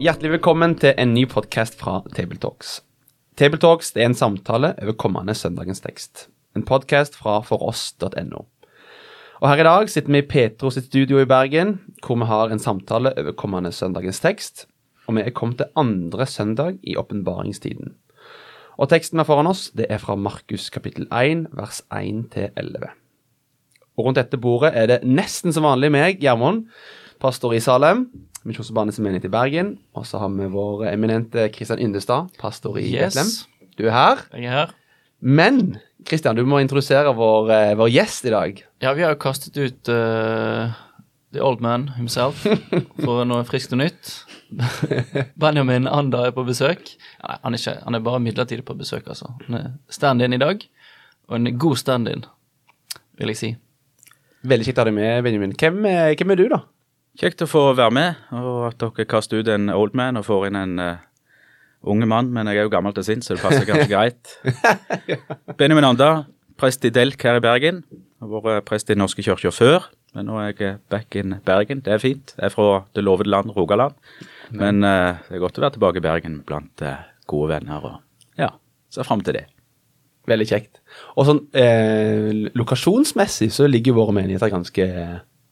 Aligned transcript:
Hjertelig 0.00 0.30
velkommen 0.38 0.72
til 0.80 0.94
en 0.96 1.10
ny 1.12 1.26
podkast 1.28 1.74
fra 1.76 1.98
Tabletalks. 2.16 2.78
Tabletalks 3.36 3.90
er 3.98 4.06
en 4.06 4.14
samtale 4.16 4.70
over 4.80 4.94
kommende 4.96 5.34
søndagens 5.36 5.82
tekst. 5.84 6.22
En 6.56 6.64
podkast 6.64 7.18
fra 7.20 7.34
foross.no. 7.44 8.38
Og 9.42 9.44
Her 9.44 9.60
i 9.60 9.66
dag 9.66 9.90
sitter 9.92 10.14
vi 10.14 10.22
i 10.22 10.28
Petro 10.30 10.70
sitt 10.72 10.86
studio 10.88 11.20
i 11.20 11.26
Bergen, 11.28 11.74
hvor 12.00 12.16
vi 12.16 12.28
har 12.30 12.48
en 12.48 12.62
samtale 12.64 13.12
over 13.12 13.36
kommende 13.36 13.74
søndagens 13.76 14.22
tekst. 14.24 14.64
Og 15.04 15.18
vi 15.18 15.26
er 15.26 15.36
kommet 15.36 15.60
til 15.60 15.68
andre 15.76 16.24
søndag 16.24 16.78
i 16.80 16.96
åpenbaringstiden. 16.96 17.92
Og 18.80 18.88
teksten 18.88 19.18
vi 19.18 19.20
har 19.20 19.28
foran 19.28 19.52
oss, 19.52 19.66
det 19.76 19.90
er 19.92 20.00
fra 20.00 20.16
Markus 20.16 20.70
kapittel 20.72 21.10
1, 21.12 21.50
vers 21.52 21.82
1-11. 21.92 22.88
Og 24.00 24.08
rundt 24.08 24.16
dette 24.16 24.40
bordet 24.40 24.72
er 24.72 24.88
det 24.88 25.02
nesten 25.04 25.52
som 25.52 25.68
vanlig 25.68 25.92
meg, 25.92 26.24
Gjermund, 26.24 26.70
pastor 27.20 27.54
i 27.56 27.60
Salem, 27.62 28.06
Misjonsforbandets 28.48 28.98
menighet 29.04 29.26
i 29.28 29.32
Bergen. 29.32 29.74
Og 29.96 30.06
så 30.08 30.18
har 30.22 30.30
vi 30.32 30.46
vår 30.52 30.86
eminente 30.94 31.48
Kristian 31.52 31.80
Yndestad, 31.84 32.30
pastor 32.40 32.78
i 32.80 32.86
Yes. 32.88 33.14
Betlehem. 33.14 33.32
Du 33.78 33.86
er 33.88 33.94
her. 33.96 34.22
Jeg 34.34 34.44
er 34.48 34.54
her. 34.58 34.74
Men 35.20 35.76
Kristian, 36.08 36.36
du 36.36 36.46
må 36.48 36.58
introdusere 36.62 37.12
vår, 37.16 37.50
eh, 37.52 37.74
vår 37.76 37.90
gjest 37.92 38.24
i 38.24 38.32
dag. 38.32 38.62
Ja, 38.80 38.94
vi 38.96 39.02
har 39.04 39.12
jo 39.12 39.20
kastet 39.20 39.56
ut 39.60 39.90
uh, 39.92 40.72
The 41.36 41.42
Old 41.44 41.60
Man 41.60 41.88
himself 41.98 42.40
for 43.04 43.24
noe 43.28 43.44
friskt 43.44 43.76
og 43.76 43.82
nytt. 43.82 44.14
Benjamin 45.38 45.86
Ander 45.86 46.30
er 46.30 46.34
på 46.36 46.44
besøk. 46.48 46.80
Nei, 47.20 47.36
han 47.44 47.54
er, 47.54 47.60
ikke, 47.60 47.76
han 47.84 47.94
er 47.98 48.04
bare 48.08 48.22
midlertidig 48.24 48.64
på 48.66 48.74
besøk, 48.80 49.04
altså. 49.12 49.28
Han 49.46 49.58
er 49.60 49.68
stand-in 49.92 50.32
i 50.36 50.40
dag, 50.40 50.64
og 51.28 51.36
en 51.36 51.52
god 51.60 51.76
stand-in, 51.80 52.24
vil 53.20 53.34
jeg 53.34 53.40
si. 53.42 53.52
Veldig 54.48 54.66
kjekt 54.70 54.80
å 54.80 54.86
ha 54.86 54.88
deg 54.88 54.96
med, 54.96 55.20
Benjamin. 55.28 55.52
Hvem, 55.60 55.84
er- 55.86 56.14
hvem 56.16 56.32
er 56.34 56.40
du, 56.40 56.46
da? 56.56 56.62
Kjekt 57.20 57.42
å 57.44 57.46
få 57.50 57.62
være 57.76 57.92
med, 57.92 58.20
og 58.32 58.70
at 58.70 58.78
dere 58.80 59.04
kaster 59.04 59.42
ut 59.42 59.48
en 59.52 59.68
old 59.74 59.92
man 59.98 60.16
og 60.16 60.24
får 60.24 60.46
inn 60.48 60.56
en 60.56 60.78
uh, 60.80 61.02
unge 61.92 62.06
mann. 62.08 62.30
Men 62.32 62.48
jeg 62.48 62.62
er 62.62 62.64
jo 62.64 62.72
gammel 62.72 62.94
til 62.96 63.04
sinns, 63.04 63.28
så 63.28 63.36
det 63.36 63.42
passer 63.44 63.66
ganske 63.68 63.90
greit. 63.94 64.32
Benjamin 65.60 65.90
Anda, 65.90 66.08
prest 66.60 66.86
i 66.88 66.92
Delk 66.96 67.20
her 67.28 67.36
i 67.36 67.44
Bergen. 67.44 67.82
Har 68.24 68.32
vært 68.46 68.64
prest 68.70 68.88
i 68.88 68.96
Den 68.96 69.04
norske 69.04 69.24
kirka 69.26 69.52
før, 69.52 69.90
men 70.16 70.30
nå 70.30 70.40
er 70.40 70.54
jeg 70.54 70.80
back 70.92 71.20
in 71.20 71.36
Bergen. 71.44 71.84
Det 71.84 71.92
er 71.92 72.00
fint. 72.00 72.32
Jeg 72.38 72.48
er 72.48 72.56
fra 72.56 72.86
det 72.96 73.04
lovede 73.04 73.28
land, 73.28 73.52
Rogaland. 73.52 74.00
Men 74.56 74.80
uh, 74.80 75.20
det 75.28 75.36
er 75.36 75.44
godt 75.44 75.60
å 75.60 75.68
være 75.68 75.76
tilbake 75.76 76.00
i 76.00 76.08
Bergen 76.08 76.40
blant 76.48 76.88
uh, 76.88 77.02
gode 77.28 77.52
venner. 77.52 77.84
og 77.84 78.40
ja, 78.40 78.54
Ser 78.88 79.04
fram 79.04 79.20
til 79.26 79.36
det. 79.36 79.44
Veldig 80.30 80.48
kjekt. 80.48 80.80
Og 81.18 81.26
sånn 81.28 81.40
eh, 81.56 82.46
lokasjonsmessig 82.56 83.48
så 83.54 83.68
ligger 83.68 83.96
våre 83.96 84.12
menigheter 84.14 84.52
ganske 84.52 84.86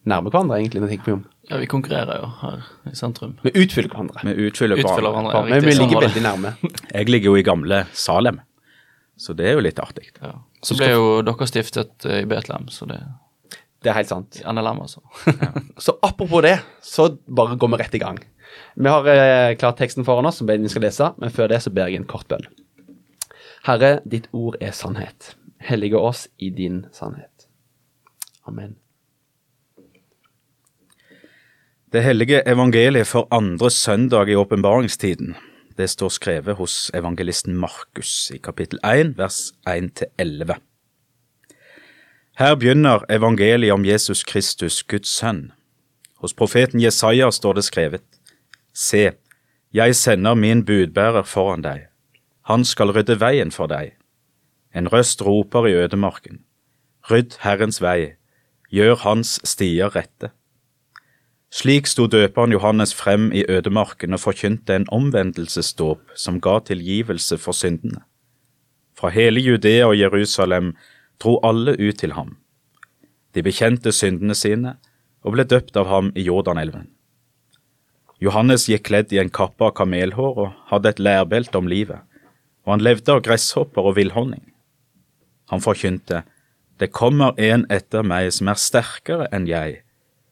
nærme 0.09 0.33
hverandre, 0.33 0.59
egentlig, 0.61 0.83
når 0.83 0.93
jeg 0.93 0.99
tenker 0.99 1.17
på. 1.17 1.38
Ja, 1.49 1.57
vi 1.57 1.67
konkurrerer 1.71 2.19
jo 2.21 2.27
her 2.43 2.65
i 2.91 2.95
sentrum. 2.97 3.39
Vi 3.43 3.53
utfyller 3.57 3.89
hverandre. 3.89 4.21
Vi 4.27 4.49
utfyller 4.51 4.77
hverandre. 4.77 5.11
hverandre. 5.13 5.33
Ja, 5.33 5.43
Men 5.49 5.65
vi 5.65 5.73
sånn 5.73 5.87
ligger 5.87 6.05
veldig 6.05 6.25
nærme. 6.27 6.53
Jeg 6.97 7.09
ligger 7.09 7.33
jo 7.33 7.39
i 7.41 7.45
gamle 7.47 7.79
Salem, 7.97 8.43
så 9.17 9.33
det 9.39 9.49
er 9.49 9.57
jo 9.57 9.65
litt 9.65 9.81
artig. 9.83 10.11
Ja. 10.21 10.35
Så 10.63 10.77
ble 10.77 10.91
jo 10.93 11.07
dere 11.25 11.49
stiftet 11.49 12.05
eh, 12.09 12.23
i 12.25 12.29
Betlehem, 12.29 12.69
så 12.73 12.89
det 12.91 13.01
Det 13.81 13.93
er 13.93 13.97
helt 14.01 14.11
sant. 14.11 14.41
er 14.45 14.53
NLM, 14.53 14.81
altså. 14.83 15.01
Så 15.85 15.95
apropos 16.03 16.43
det, 16.43 16.57
så 16.83 17.13
bare 17.31 17.57
går 17.57 17.71
vi 17.73 17.79
rett 17.79 17.95
i 17.95 18.01
gang. 18.03 18.19
Vi 18.75 18.91
har 18.91 19.07
eh, 19.07 19.55
klart 19.57 19.79
teksten 19.79 20.05
foran 20.05 20.27
oss, 20.27 20.41
som 20.43 20.47
Benjamin 20.51 20.69
skal 20.73 20.83
lese, 20.83 21.13
men 21.19 21.31
før 21.31 21.49
det 21.49 21.63
så 21.63 21.71
ber 21.71 21.87
jeg 21.89 22.03
en 22.03 22.09
kort 22.11 22.27
bønn. 22.29 22.45
Herre, 23.69 24.01
ditt 24.05 24.29
ord 24.33 24.59
er 24.61 24.75
sannhet. 24.75 25.37
Hellige 25.63 25.99
oss 25.99 26.27
i 26.39 26.51
din 26.51 26.87
sannhet. 26.93 27.49
Amen. 28.47 28.77
Det 31.93 32.03
hellige 32.03 32.43
evangeliet 32.49 33.07
for 33.07 33.29
andre 33.31 33.71
søndag 33.71 34.29
i 34.29 34.35
åpenbaringstiden. 34.35 35.37
Det 35.77 35.91
står 35.91 36.09
skrevet 36.09 36.57
hos 36.57 36.91
evangelisten 36.95 37.57
Markus 37.57 38.31
i 38.35 38.37
kapittel 38.39 38.79
1, 38.85 39.15
vers 39.17 39.53
1-11. 39.69 40.59
Her 42.39 42.55
begynner 42.55 43.07
evangeliet 43.09 43.73
om 43.73 43.85
Jesus 43.85 44.25
Kristus, 44.25 44.83
Guds 44.83 45.09
sønn. 45.09 45.53
Hos 46.21 46.35
profeten 46.35 46.81
Jesaja 46.81 47.31
står 47.31 47.53
det 47.53 47.65
skrevet, 47.65 48.05
Se, 48.75 49.11
jeg 49.73 49.97
sender 49.97 50.35
min 50.35 50.65
budbærer 50.65 51.23
foran 51.23 51.65
deg. 51.65 51.87
Han 52.43 52.65
skal 52.65 52.93
rydde 52.93 53.17
veien 53.21 53.51
for 53.51 53.67
deg. 53.67 53.95
En 54.75 54.93
røst 54.93 55.25
roper 55.25 55.67
i 55.67 55.73
ødemarken. 55.73 56.45
Rydd 57.11 57.41
Herrens 57.41 57.81
vei, 57.81 58.13
gjør 58.69 58.95
hans 59.09 59.41
stier 59.45 59.97
rette. 59.97 60.37
Slik 61.49 61.87
sto 61.89 62.05
døperen 62.07 62.53
Johannes 62.53 62.93
frem 62.95 63.31
i 63.33 63.45
ødemarken 63.49 64.13
og 64.13 64.21
forkynte 64.21 64.75
en 64.77 64.85
omvendelsesdåp 64.93 66.13
som 66.15 66.41
ga 66.45 66.59
tilgivelse 66.61 67.39
for 67.41 67.57
syndene. 67.57 68.03
Fra 68.99 69.09
hele 69.09 69.41
Judea 69.41 69.87
og 69.89 69.97
Jerusalem 69.97 70.75
dro 71.23 71.39
alle 71.43 71.73
ut 71.79 71.99
til 71.99 72.13
ham. 72.13 72.37
De 73.35 73.43
bekjente 73.43 73.93
syndene 73.93 74.37
sine 74.37 74.77
og 75.25 75.35
ble 75.35 75.47
døpt 75.49 75.77
av 75.81 75.89
ham 75.89 76.13
i 76.15 76.27
Jordanelven. 76.29 76.91
Johannes 78.21 78.67
gikk 78.69 78.89
kledd 78.91 79.13
i 79.15 79.21
en 79.23 79.31
kappe 79.31 79.65
av 79.65 79.77
kamelhår 79.79 80.41
og 80.45 80.55
hadde 80.69 80.93
et 80.93 81.03
lærbelte 81.03 81.59
om 81.59 81.69
livet, 81.71 82.03
og 82.67 82.75
han 82.75 82.85
levde 82.85 83.15
av 83.15 83.23
gresshopper 83.25 83.89
og 83.89 83.97
villhonning. 83.97 84.43
Han 85.49 85.65
forkynte, 85.65 86.25
Det 86.79 86.93
kommer 86.93 87.35
en 87.39 87.65
etter 87.71 88.03
meg 88.07 88.31
som 88.33 88.49
er 88.49 88.55
sterkere 88.55 89.27
enn 89.35 89.49
jeg, 89.49 89.81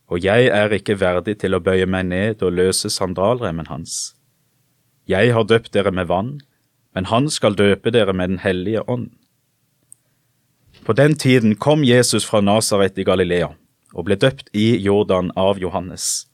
og 0.06 0.22
jeg 0.22 0.46
er 0.54 0.72
ikke 0.72 0.98
verdig 1.00 1.38
til 1.42 1.56
å 1.56 1.62
bøye 1.62 1.86
meg 1.90 2.06
ned 2.10 2.42
og 2.46 2.54
løse 2.54 2.90
sandalremmen 2.90 3.66
hans. 3.66 4.14
Jeg 5.06 5.32
har 5.34 5.46
døpt 5.46 5.72
dere 5.74 5.92
med 5.94 6.06
vann, 6.10 6.38
men 6.94 7.10
han 7.10 7.28
skal 7.30 7.58
døpe 7.58 7.90
dere 7.90 8.12
med 8.12 8.30
Den 8.30 8.38
hellige 8.38 8.82
ånd. 8.88 9.10
På 10.86 10.92
den 10.92 11.14
tiden 11.14 11.56
kom 11.56 11.84
Jesus 11.84 12.24
fra 12.24 12.40
Nasaret 12.40 12.98
i 12.98 13.04
Galilea 13.04 13.54
og 13.94 14.06
ble 14.06 14.16
døpt 14.16 14.50
i 14.54 14.76
Jordan 14.78 15.32
av 15.36 15.58
Johannes. 15.58 16.26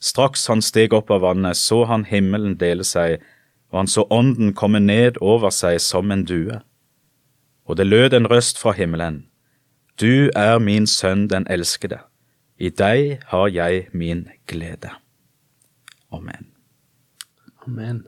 Straks 0.00 0.46
han 0.48 0.62
steg 0.64 0.94
opp 0.96 1.10
av 1.10 1.20
vannet, 1.20 1.56
så 1.56 1.84
han 1.84 2.06
himmelen 2.08 2.56
dele 2.56 2.84
seg, 2.84 3.20
og 3.70 3.82
han 3.82 3.90
så 3.90 4.06
ånden 4.10 4.54
komme 4.56 4.80
ned 4.80 5.20
over 5.20 5.52
seg 5.54 5.78
som 5.84 6.10
en 6.10 6.24
due. 6.24 6.62
Og 7.68 7.76
det 7.76 7.86
lød 7.86 8.16
en 8.16 8.26
røst 8.26 8.58
fra 8.58 8.72
himmelen, 8.72 9.26
Du 10.00 10.30
er 10.34 10.58
min 10.58 10.86
sønn 10.86 11.28
den 11.28 11.44
elskede. 11.50 11.98
I 12.60 12.68
deg 12.76 13.22
har 13.30 13.48
jeg 13.48 13.86
min 13.96 14.26
glede. 14.50 14.90
Amen. 16.12 16.50
Amen. 17.64 18.02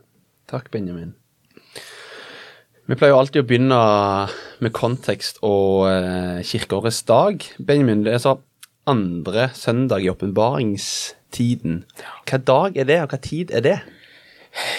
Takk, 0.50 0.68
Benjamin. 0.70 1.14
Vi 2.84 2.98
pleier 2.98 3.14
jo 3.14 3.20
alltid 3.22 3.40
å 3.40 3.46
begynne 3.48 3.78
med 4.60 4.74
kontekst 4.76 5.40
og 5.46 5.86
eh, 5.88 6.42
kirkeårets 6.44 7.00
dag. 7.08 7.40
Benjamin, 7.64 8.04
det 8.04 8.12
er 8.12 8.20
så 8.20 8.36
andre 8.84 9.48
søndag 9.56 10.04
i 10.04 10.12
åpenbaringstiden. 10.12 11.82
Hva 12.28 12.42
dag 12.44 12.76
er 12.76 12.90
det, 12.92 13.00
og 13.06 13.16
hva 13.16 13.22
tid 13.24 13.56
er 13.56 13.64
det? 13.64 13.78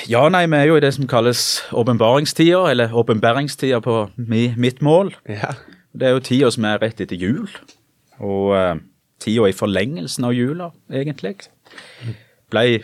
Ja, 0.06 0.28
nei, 0.30 0.46
vi 0.46 0.60
er 0.60 0.70
jo 0.70 0.78
i 0.78 0.86
det 0.86 0.94
som 0.94 1.10
kalles 1.10 1.64
åpenbaringstida, 1.74 2.68
eller 2.70 2.94
åpenbæringstida 2.94 3.82
på 3.82 4.04
mi, 4.22 4.52
mitt 4.54 4.86
mål. 4.86 5.16
Ja. 5.26 5.56
Det 5.98 6.12
er 6.12 6.14
jo 6.20 6.26
tida 6.30 6.54
som 6.54 6.70
er 6.70 6.82
rett 6.82 7.02
etter 7.02 7.18
jul, 7.18 7.50
og 8.22 8.54
eh, 8.60 8.76
tida 9.24 9.48
i 9.50 9.56
forlengelsen 9.56 10.28
av 10.28 10.36
jula, 10.36 10.70
egentlig. 10.92 11.48
Blei 12.52 12.82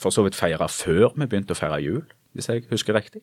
for 0.00 0.14
så 0.14 0.24
vidt 0.24 0.38
feira 0.38 0.68
før 0.72 1.12
vi 1.14 1.26
begynte 1.26 1.54
å 1.54 1.58
feire 1.58 1.80
jul, 1.84 2.04
hvis 2.34 2.48
jeg 2.48 2.64
husker 2.70 2.96
riktig. 2.96 3.22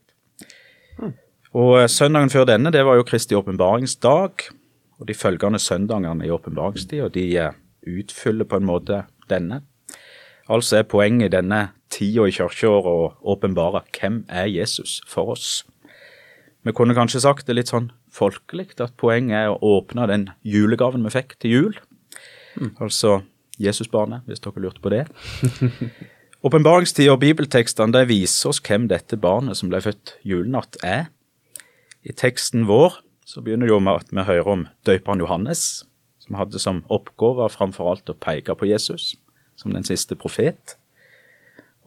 Og 1.57 1.78
eh, 1.80 1.89
søndagen 1.89 2.31
før 2.34 2.48
denne, 2.50 2.74
det 2.74 2.84
var 2.86 3.00
jo 3.00 3.07
Kristi 3.07 3.38
åpenbaringsdag, 3.38 4.50
og 4.98 5.07
de 5.07 5.16
følgende 5.18 5.62
søndagene 5.62 6.28
i 6.28 6.34
åpenbaringstida, 6.34 7.10
de 7.13 7.25
eh, 7.38 7.57
utfyller 7.88 8.50
på 8.50 8.60
en 8.60 8.68
måte 8.68 9.04
denne. 9.31 9.62
Altså 10.48 10.80
er 10.80 10.88
poenget 10.88 11.31
i 11.31 11.36
denne 11.38 11.62
tida 11.92 12.28
i 12.28 12.36
kirkeåret 12.36 12.88
å 12.88 13.34
åpenbare 13.34 13.84
hvem 13.98 14.22
er 14.30 14.48
Jesus 14.51 15.00
for 15.10 15.34
oss. 15.36 15.66
Vi 16.68 16.74
kunne 16.75 16.95
kanskje 16.98 17.24
sagt 17.24 17.48
det 17.48 17.56
litt 17.56 17.72
sånn 17.72 17.92
folkelig, 18.12 18.74
at 18.84 18.95
poenget 19.00 19.38
er 19.39 19.54
å 19.54 19.78
åpne 19.78 20.07
den 20.10 20.25
julegaven 20.44 21.06
vi 21.07 21.13
fikk 21.13 21.38
til 21.39 21.54
jul. 21.54 21.78
Altså 22.83 23.21
Jesusbarnet, 23.62 24.25
hvis 24.30 24.42
dere 24.44 24.62
lurte 24.62 24.81
på 24.83 24.92
det. 24.94 25.06
Åpenbaringstida 26.45 27.12
og 27.15 27.21
bibeltekstene 27.24 27.95
de 27.95 28.04
viser 28.12 28.51
oss 28.51 28.62
hvem 28.62 28.86
dette 28.92 29.18
barnet 29.18 29.57
som 29.57 29.71
ble 29.71 29.81
født 29.81 30.13
julenatt, 30.27 30.77
er. 30.86 31.09
I 32.06 32.13
teksten 32.13 32.68
vår 32.69 33.00
så 33.27 33.42
begynner 33.44 33.68
det 33.68 33.74
jo 33.74 33.81
med 33.83 34.04
at 34.04 34.13
vi 34.13 34.25
hører 34.27 34.51
om 34.54 34.68
døperen 34.88 35.24
Johannes, 35.24 35.63
som 36.24 36.38
hadde 36.39 36.62
som 36.62 36.83
oppgave 36.94 37.50
framfor 37.51 37.89
alt 37.92 38.12
å 38.12 38.15
peke 38.15 38.56
på 38.56 38.69
Jesus 38.69 39.15
som 39.57 39.74
den 39.74 39.88
siste 39.88 40.15
profet, 40.15 40.77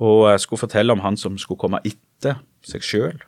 og 0.02 0.26
eh, 0.32 0.38
skulle 0.43 0.64
fortelle 0.64 0.93
om 0.93 1.05
han 1.05 1.16
som 1.20 1.38
skulle 1.38 1.61
komme 1.61 1.81
etter 1.87 2.40
seg 2.66 2.84
sjøl, 2.84 3.23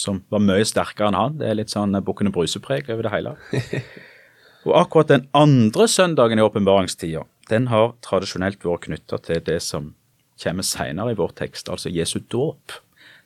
som 0.00 0.22
var 0.32 0.40
mye 0.44 0.64
sterkere 0.64 1.10
enn 1.10 1.18
han. 1.18 1.36
Det 1.40 1.48
er 1.50 1.58
litt 1.58 1.72
sånn 1.72 1.98
Bukkene 2.06 2.32
Bruse-preg 2.32 2.88
over 2.92 3.08
det 3.08 3.12
hele. 3.12 3.34
Og 4.68 4.76
akkurat 4.76 5.08
den 5.08 5.26
andre 5.32 5.88
søndagen 5.88 6.38
i 6.38 6.44
åpenbaringstida, 6.44 7.24
den 7.50 7.68
har 7.72 7.94
tradisjonelt 8.04 8.64
vært 8.64 8.86
knytta 8.86 9.18
til 9.24 9.42
det 9.46 9.58
som 9.64 9.94
kommer 10.40 10.64
seinere 10.64 11.14
i 11.14 11.18
vår 11.18 11.34
tekst, 11.36 11.68
altså 11.72 11.92
Jesu 11.92 12.20
dåp. 12.32 12.76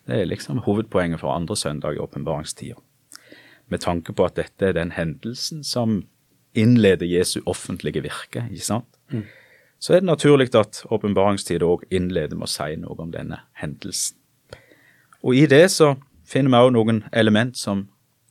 Det 0.07 0.21
er 0.21 0.29
liksom 0.29 0.63
hovedpoenget 0.65 1.21
for 1.21 1.33
andre 1.33 1.55
søndag 1.55 1.95
i 1.95 2.01
åpenbaringstida. 2.01 2.75
Med 3.67 3.81
tanke 3.81 4.13
på 4.13 4.25
at 4.27 4.35
dette 4.37 4.67
er 4.67 4.75
den 4.77 4.93
hendelsen 4.93 5.63
som 5.63 6.03
innleder 6.55 7.07
Jesu 7.09 7.41
offentlige 7.45 8.03
virke. 8.05 8.45
ikke 8.51 8.65
sant? 8.65 8.99
Mm. 9.09 9.25
Så 9.79 9.93
er 9.93 9.99
det 9.99 10.07
naturlig 10.07 10.55
at 10.55 10.83
åpenbaringstida 10.89 11.65
òg 11.65 11.83
innleder 11.91 12.37
med 12.37 12.47
å 12.47 12.53
si 12.53 12.75
noe 12.79 12.95
om 13.01 13.11
denne 13.11 13.41
hendelsen. 13.59 14.17
Og 15.25 15.35
i 15.35 15.45
det 15.49 15.67
så 15.73 15.95
finner 16.25 16.53
vi 16.53 16.67
òg 16.67 16.73
noen 16.73 17.03
element 17.11 17.57
som 17.57 17.87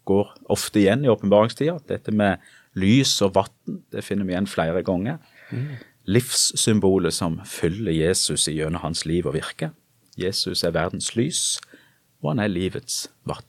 går 0.08 0.30
ofte 0.50 0.80
igjen 0.80 1.04
i 1.04 1.10
åpenbaringstida. 1.10 1.78
Dette 1.88 2.14
med 2.14 2.38
lys 2.78 3.14
og 3.24 3.34
vann, 3.38 3.80
det 3.92 4.04
finner 4.04 4.26
vi 4.26 4.34
igjen 4.34 4.50
flere 4.50 4.82
ganger. 4.86 5.20
Mm. 5.50 5.76
Livssymbolet 6.10 7.14
som 7.16 7.38
følger 7.48 7.94
Jesus 7.94 8.48
gjennom 8.50 8.82
hans 8.84 9.04
liv 9.08 9.26
og 9.26 9.36
virke. 9.38 9.70
Jesus 10.20 10.62
er 10.64 10.74
verdens 10.76 11.14
lys, 11.16 11.58
og 12.22 12.34
han 12.34 12.44
er 12.44 12.52
livets 12.52 13.08
vann. 13.26 13.46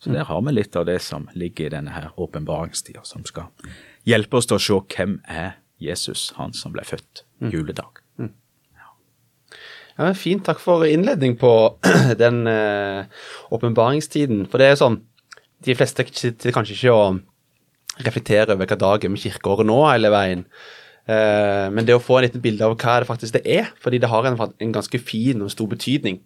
Så 0.00 0.12
der 0.14 0.24
har 0.24 0.40
vi 0.40 0.52
litt 0.54 0.76
av 0.80 0.86
det 0.88 1.00
som 1.04 1.26
ligger 1.36 1.66
i 1.66 1.72
denne 1.74 1.92
her 1.92 2.14
åpenbaringstida, 2.16 3.02
som 3.04 3.24
skal 3.28 3.50
hjelpe 4.08 4.38
oss 4.38 4.48
til 4.48 4.56
å 4.56 4.62
se 4.64 4.78
hvem 4.94 5.18
er 5.28 5.58
Jesus, 5.80 6.30
han 6.38 6.54
som 6.56 6.72
ble 6.72 6.84
født 6.88 7.24
juledag. 7.52 8.00
Mm. 8.16 8.30
Ja, 10.00 10.06
men 10.06 10.16
Fint. 10.16 10.46
Takk 10.46 10.60
for 10.62 10.86
innledning 10.88 11.36
på 11.40 11.52
den 12.22 12.46
eh, 12.48 13.04
åpenbaringstiden. 13.52 14.46
For 14.48 14.60
det 14.60 14.70
er 14.70 14.80
sånn 14.80 15.02
De 15.60 15.74
fleste 15.76 16.06
sitter 16.16 16.54
kanskje 16.56 16.72
ikke 16.72 16.92
å 16.96 17.02
reflektere 18.06 18.54
over 18.54 18.68
hva 18.68 18.78
dag 18.78 19.04
er 19.04 19.12
med 19.12 19.22
kirkeåret 19.22 19.68
nå 19.68 19.78
hele 19.86 20.12
veien. 20.12 20.44
Eh, 21.10 21.66
men 21.72 21.86
det 21.86 21.96
å 21.96 22.02
få 22.02 22.18
en 22.18 22.26
liten 22.26 22.42
bilde 22.44 22.66
av 22.66 22.76
hva 22.76 23.00
det 23.00 23.08
faktisk 23.08 23.38
det 23.38 23.44
er, 23.48 23.70
fordi 23.82 24.00
det 24.02 24.10
har 24.12 24.28
en, 24.28 24.38
en 24.38 24.74
ganske 24.76 25.00
fin 25.02 25.42
og 25.42 25.52
stor 25.52 25.70
betydning. 25.70 26.20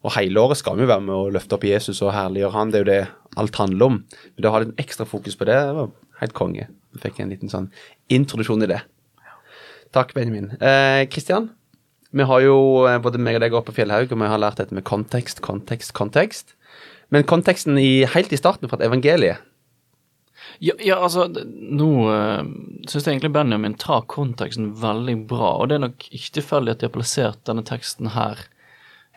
Og 0.00 0.14
hele 0.14 0.40
året 0.40 0.60
skal 0.60 0.78
vi 0.78 0.88
være 0.88 1.04
med 1.04 1.12
å 1.12 1.32
løfte 1.34 1.58
opp 1.58 1.66
Jesus 1.68 2.00
og 2.00 2.14
herliggjøre 2.16 2.56
han. 2.56 2.70
Det 2.72 2.78
er 2.78 2.84
jo 2.84 2.90
det 2.90 3.00
alt 3.42 3.58
handler 3.60 3.90
om. 3.90 3.98
Men 4.32 4.40
det 4.40 4.48
å 4.48 4.54
ha 4.54 4.62
litt 4.64 4.78
ekstra 4.80 5.04
fokus 5.08 5.36
på 5.36 5.48
det, 5.48 5.58
det 5.68 5.76
var 5.76 5.90
helt 6.22 6.36
konge. 6.36 6.70
Vi 6.94 7.02
fikk 7.02 7.20
en 7.20 7.34
liten 7.34 7.52
sånn 7.52 7.68
introduksjon 8.12 8.64
i 8.64 8.70
det. 8.70 8.80
Takk, 9.92 10.14
Benjamin. 10.16 10.54
Kristian, 11.10 11.50
eh, 11.50 12.16
vi 12.16 12.26
har 12.26 12.40
jo, 12.42 12.86
eh, 12.88 12.98
både 13.02 13.20
meg 13.22 13.36
og 13.36 13.44
deg 13.44 13.52
oppe 13.52 13.70
på 13.70 13.80
Fjellhaug, 13.80 14.12
og 14.12 14.18
vi 14.22 14.30
har 14.30 14.40
lært 14.40 14.62
dette 14.62 14.74
med 14.74 14.86
kontekst, 14.88 15.42
kontekst, 15.44 15.92
kontekst. 15.92 16.54
Men 17.10 17.26
konteksten 17.26 17.76
i, 17.78 18.04
helt 18.06 18.32
i 18.32 18.38
starten 18.38 18.70
fra 18.70 18.78
et 18.78 18.86
evangelie 18.86 19.36
ja, 20.58 20.74
ja, 20.84 20.98
altså, 20.98 21.26
nå 21.30 21.90
uh, 22.10 22.42
syns 22.88 23.04
jeg 23.04 23.14
egentlig 23.14 23.32
Benjamin 23.36 23.76
tar 23.80 24.06
konteksten 24.10 24.72
veldig 24.80 25.16
bra, 25.30 25.54
og 25.60 25.70
det 25.70 25.78
er 25.78 25.84
nok 25.86 26.06
ikke 26.10 26.40
tilfeldig 26.40 26.74
at 26.74 26.82
de 26.82 26.88
har 26.88 26.96
plassert 26.96 27.44
denne 27.48 27.64
teksten 27.66 28.12
her 28.16 28.42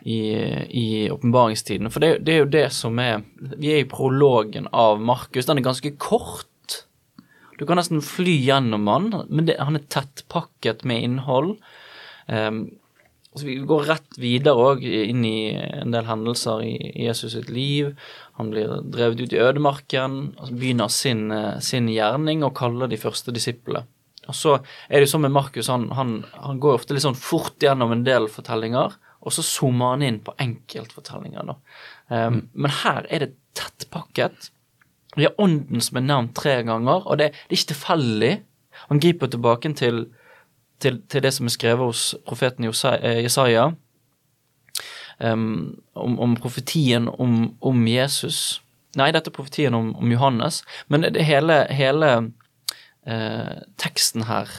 i, 0.04 1.08
åpenbaringstiden. 1.10 1.90
For 1.90 2.04
det, 2.04 2.18
det, 2.26 2.34
er 2.34 2.42
jo 2.42 2.50
det 2.52 2.66
som 2.76 2.98
er 3.00 3.22
Vi 3.56 3.70
er 3.72 3.78
i 3.80 3.88
prologen 3.88 4.66
av 4.68 5.00
Markus. 5.00 5.46
Den 5.48 5.62
er 5.62 5.64
ganske 5.64 5.94
kort. 5.96 6.50
Du 7.56 7.64
kan 7.64 7.78
nesten 7.80 8.02
fly 8.04 8.34
gjennom 8.44 8.88
han, 8.90 9.10
men 9.30 9.48
det, 9.48 9.56
han 9.62 9.78
er 9.78 9.86
tettpakket 9.88 10.84
med 10.84 11.06
innhold. 11.06 11.54
Um, 12.28 12.66
Altså, 13.34 13.48
vi 13.48 13.54
går 13.66 13.88
rett 13.88 14.18
videre 14.22 14.62
òg 14.62 14.84
inn 14.86 15.24
i 15.26 15.50
en 15.58 15.90
del 15.90 16.06
hendelser 16.06 16.60
i, 16.62 16.74
Jesus 17.02 17.32
sitt 17.34 17.48
liv. 17.50 17.88
Han 18.40 18.50
blir 18.50 18.80
drevet 18.90 19.20
ut 19.20 19.34
i 19.34 19.38
ødemarken, 19.38 20.14
begynner 20.50 20.90
sin, 20.90 21.28
sin, 21.62 21.86
gjerning 21.92 22.42
og 22.42 22.56
kaller 22.58 22.90
de 22.90 22.98
første 22.98 23.34
disiplene. 23.34 23.84
Og 24.24 24.34
så 24.34 24.54
er 24.56 24.96
det 24.96 25.04
jo 25.04 25.12
sånn 25.12 25.26
med 25.26 25.34
Markus, 25.36 25.68
han, 25.68 25.90
han, 25.94 26.16
han, 26.40 26.58
går 26.62 26.78
ofte 26.78 26.96
litt 26.96 27.04
sånn 27.04 27.18
fort 27.18 27.60
gjennom 27.62 27.92
en 27.92 28.06
del 28.06 28.26
fortellinger, 28.32 28.96
og 29.24 29.34
så 29.36 29.44
zoomer 29.44 29.92
han 29.92 30.04
inn 30.06 30.18
på 30.24 30.34
enkeltfortellinger. 30.40 31.46
da. 31.50 31.56
Um, 32.08 32.16
mm. 32.16 32.40
Men 32.64 32.76
her 32.80 33.06
er 33.12 33.24
det 33.24 33.30
tettpakket. 33.54 34.50
Vi 35.14 35.28
har 35.28 35.36
ånden 35.40 35.84
som 35.84 36.00
er 36.00 36.06
nevnt 36.08 36.34
tre 36.40 36.56
ganger, 36.66 37.04
og 37.04 37.20
det, 37.20 37.30
det 37.36 37.52
er 37.52 37.60
ikke 37.60 37.72
tilfeldig. 37.74 38.32
Han 38.88 39.04
griper 39.04 39.30
tilbake 39.30 39.74
til 39.78 40.06
til, 40.82 41.00
til, 41.08 41.22
det 41.22 41.32
som 41.34 41.48
er 41.48 41.54
skrevet 41.54 41.86
hos 41.86 42.02
profeten 42.26 42.66
eh, 42.66 43.20
Jesaja, 43.24 43.68
um, 45.18 45.80
om, 45.92 46.36
profetien 46.36 47.08
om, 47.08 47.56
om, 47.60 47.86
Jesus. 47.88 48.60
Nei, 48.98 49.10
dette 49.14 49.30
er 49.30 49.36
profetien 49.36 49.74
om, 49.74 49.92
om 49.98 50.12
Johannes, 50.12 50.62
men 50.88 51.06
det 51.06 51.26
hele, 51.26 51.64
hele 51.74 52.10
eh, 53.06 53.60
teksten 53.80 54.28
her 54.28 54.50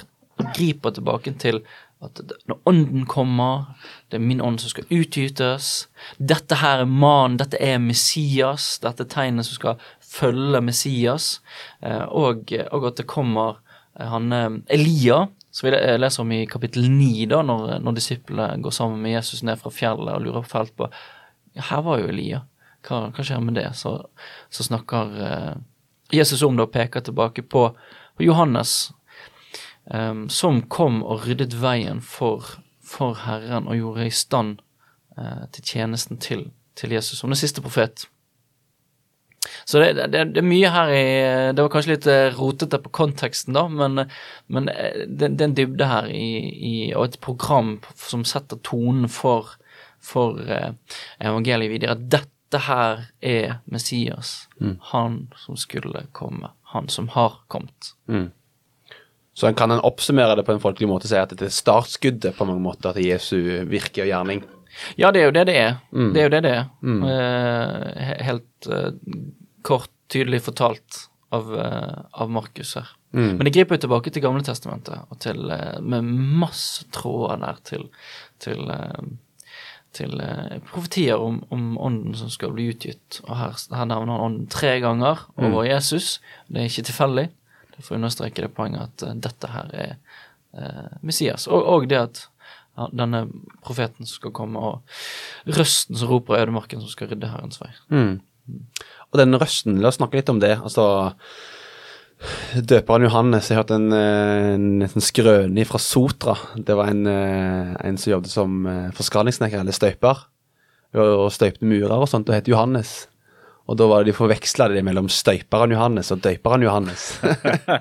griper 0.55 0.95
tilbake 0.95 1.31
til 1.39 1.61
at 2.03 2.19
når 2.49 2.59
ånden 2.67 3.05
kommer, 3.09 3.71
det 4.11 4.19
er 4.19 4.25
min 4.27 4.43
ånd 4.43 4.59
som 4.61 4.73
skal 4.73 4.89
utgytes. 4.93 5.87
Dette 6.19 6.59
her 6.59 6.83
er 6.83 6.89
mannen, 6.91 7.39
dette 7.39 7.57
er 7.63 7.79
Messias, 7.81 8.75
dette 8.83 9.05
er 9.05 9.13
tegnet 9.13 9.47
som 9.47 9.57
skal 9.57 9.87
følge 10.03 10.61
Messias. 10.61 11.39
Eh, 11.81 12.03
og, 12.11 12.51
og, 12.71 12.89
at 12.91 12.99
det 12.99 13.07
kommer 13.09 13.61
eh, 13.97 14.05
han 14.11 14.35
Elia, 14.67 15.25
så 15.55 15.63
vil 15.63 15.77
jeg 15.77 15.99
lese 16.01 16.19
om 16.19 16.31
i 16.35 16.41
kapittel 16.51 16.89
9, 16.91 17.29
da, 17.31 17.39
når, 17.47 17.77
når 17.79 17.95
disiplene 17.95 18.59
går 18.63 18.73
sammen 18.75 18.99
med 18.99 19.13
Jesus 19.15 19.43
ned 19.47 19.61
fra 19.61 19.71
fjellet 19.71 20.11
og 20.11 20.25
lurer 20.25 20.47
fælt 20.47 20.75
på 20.75 20.89
Her 21.55 21.83
var 21.85 22.01
jo 22.01 22.09
Elia. 22.11 22.41
Hva, 22.83 23.05
hva 23.15 23.23
skjer 23.23 23.39
med 23.39 23.55
det? 23.55 23.69
Så, 23.79 23.93
så 24.51 24.65
snakker 24.67 25.13
eh, 25.23 25.53
Jesus 26.11 26.43
om 26.43 26.57
det 26.57 26.65
og 26.67 26.73
peker 26.73 27.05
tilbake 27.07 27.45
på, 27.47 27.69
på 28.17 28.25
Johannes, 28.27 28.91
eh, 29.95 30.25
som 30.27 30.59
kom 30.67 30.99
og 31.05 31.23
ryddet 31.23 31.55
veien 31.61 32.03
for, 32.03 32.57
for 32.83 33.15
Herren 33.23 33.71
og 33.71 33.79
gjorde 33.79 34.09
i 34.09 34.11
stand 34.11 34.59
eh, 35.15 35.47
til 35.55 35.71
tjenesten 35.71 36.19
til, 36.19 36.49
til 36.75 36.97
Jesus 36.97 37.23
som 37.23 37.31
den 37.31 37.39
siste 37.39 37.63
profet. 37.63 38.09
Så 39.65 39.81
det, 39.81 39.93
det, 40.13 40.23
det, 40.35 40.41
er 40.41 40.47
mye 40.47 40.71
her 40.73 40.91
i 40.93 41.03
Det 41.55 41.63
var 41.63 41.71
kanskje 41.73 41.95
litt 41.95 42.07
eh, 42.11 42.35
rotete 42.37 42.79
på 42.81 42.93
konteksten, 42.95 43.55
da, 43.57 43.65
men, 43.69 44.05
men 44.47 44.69
eh, 44.71 45.03
det, 45.05 45.33
det 45.35 45.45
er 45.45 45.49
en 45.49 45.57
dybde 45.57 45.89
her 45.89 46.09
i, 46.11 46.29
i, 46.53 46.75
og 46.93 47.09
et 47.09 47.19
program 47.23 47.77
som 47.99 48.25
setter 48.27 48.61
tonen 48.65 49.09
for, 49.11 49.55
for 50.03 50.39
uh, 50.45 50.71
evangeliet 51.19 51.75
videre. 51.75 51.97
At 51.97 52.07
dette 52.13 52.63
her 52.67 53.05
er 53.25 53.59
Messias, 53.71 54.47
mm. 54.61 54.79
han 54.93 55.19
som 55.41 55.59
skulle 55.59 56.07
komme, 56.15 56.53
han 56.73 56.89
som 56.91 57.11
har 57.13 57.41
kommet. 57.51 57.93
Mm. 58.11 58.29
Så 59.35 59.51
kan 59.53 59.71
en 59.71 59.83
oppsummere 59.83 60.37
det 60.39 60.45
på 60.47 60.53
en 60.55 60.61
folkelig 60.63 60.87
måte 60.87 61.09
og 61.09 61.11
si 61.11 61.17
at 61.19 61.33
det 61.35 61.49
er 61.49 61.51
startskuddet 61.51 62.37
på 62.37 62.45
mange 62.47 62.63
måter 62.63 62.95
til 62.95 63.09
Jesu 63.09 63.35
virke 63.67 64.05
og 64.05 64.07
gjerning? 64.07 64.45
Ja, 64.95 65.11
det 65.11 65.21
er 65.21 65.29
jo 65.29 65.35
det 65.35 65.45
det 65.49 65.57
er. 65.59 65.75
Mm. 65.91 66.13
Det 66.13 66.21
er 66.21 66.27
jo 66.27 66.33
det 66.33 66.43
det 66.45 66.53
er. 66.53 66.69
Mm. 66.81 67.03
Uh, 67.03 68.13
helt 68.27 68.69
uh, 68.71 68.87
kort, 69.65 69.91
tydelig 70.11 70.41
fortalt 70.45 71.01
av, 71.35 71.51
uh, 71.51 71.99
av 72.11 72.31
Markus 72.31 72.75
her. 72.79 72.89
Mm. 73.15 73.35
Men 73.37 73.47
det 73.47 73.53
griper 73.55 73.77
jo 73.77 73.85
tilbake 73.85 74.11
til 74.11 74.25
Gamle 74.25 74.43
Testamentet, 74.43 75.05
og 75.09 75.19
til, 75.23 75.45
med 75.79 76.09
masse 76.41 76.83
tråder 76.95 77.39
der 77.45 77.61
til, 77.63 77.85
til, 78.43 78.73
til 79.95 80.23
profetier 80.67 81.23
om, 81.23 81.39
om, 81.55 81.77
ånden 81.79 82.17
som 82.19 82.33
skal 82.33 82.51
bli 82.57 82.67
utgitt. 82.73 83.21
Og 83.23 83.37
her, 83.39 83.55
her 83.71 83.87
nevner 83.87 84.17
han 84.17 84.25
ånden 84.25 84.49
tre 84.51 84.73
ganger 84.83 85.23
over 85.37 85.61
mm. 85.61 85.69
Jesus. 85.69 86.17
Det 86.51 86.59
er 86.59 86.67
ikke 86.73 86.89
tilfeldig. 86.91 87.25
Det 87.77 87.87
får 87.87 88.01
understreke 88.01 88.43
det 88.43 88.51
poenget 88.57 88.83
at 89.05 89.23
dette 89.23 89.53
her 89.53 89.71
er 89.71 89.95
Messias. 90.99 91.47
Og, 91.47 91.63
og 91.63 91.87
det 91.91 92.01
at 92.01 92.25
ja, 92.75 92.87
denne 92.91 93.25
profeten 93.65 94.07
som 94.07 94.19
skal 94.19 94.33
komme, 94.35 94.61
og 94.61 95.57
røsten 95.57 95.99
som 95.99 96.11
roper 96.11 96.37
i 96.37 96.45
ødemarken, 96.45 96.83
som 96.83 96.91
skal 96.91 97.11
rydde 97.11 97.31
Herrens 97.31 97.61
vei. 97.61 97.71
Mm. 97.93 98.15
Og 99.11 99.19
den 99.21 99.39
røsten, 99.39 99.79
la 99.81 99.91
oss 99.91 99.99
snakke 99.99 100.19
litt 100.19 100.31
om 100.31 100.41
det. 100.43 100.57
Altså, 100.59 100.85
Døperen 102.55 103.05
Johannes, 103.05 103.49
jeg 103.51 103.59
hørte 103.59 103.75
en, 103.77 103.91
en, 103.93 104.85
en 104.85 105.03
skrøne 105.03 105.65
fra 105.67 105.81
Sotra. 105.81 106.37
Det 106.55 106.77
var 106.77 106.93
en, 106.93 107.03
eh, 107.11 107.73
en 107.85 107.99
som 107.99 108.15
jobbet 108.15 108.31
som 108.31 108.63
eh, 108.71 108.93
forskalingssnekker, 108.95 109.61
eller 109.61 109.75
støyper, 109.75 110.23
og 110.95 111.27
støypte 111.35 111.67
murer 111.67 111.97
og 111.97 112.07
sånt, 112.09 112.31
og 112.31 112.37
het 112.37 112.47
Johannes. 112.49 113.05
Og 113.65 113.77
da 113.79 113.87
var 113.89 114.03
det 114.03 114.13
de 114.13 114.17
forveksla 114.17 114.67
det 114.69 114.83
mellom 114.85 115.07
støyperen 115.09 115.73
Johannes 115.73 116.11
og 116.13 116.21
døyperen 116.21 116.63
Johannes. 116.63 117.07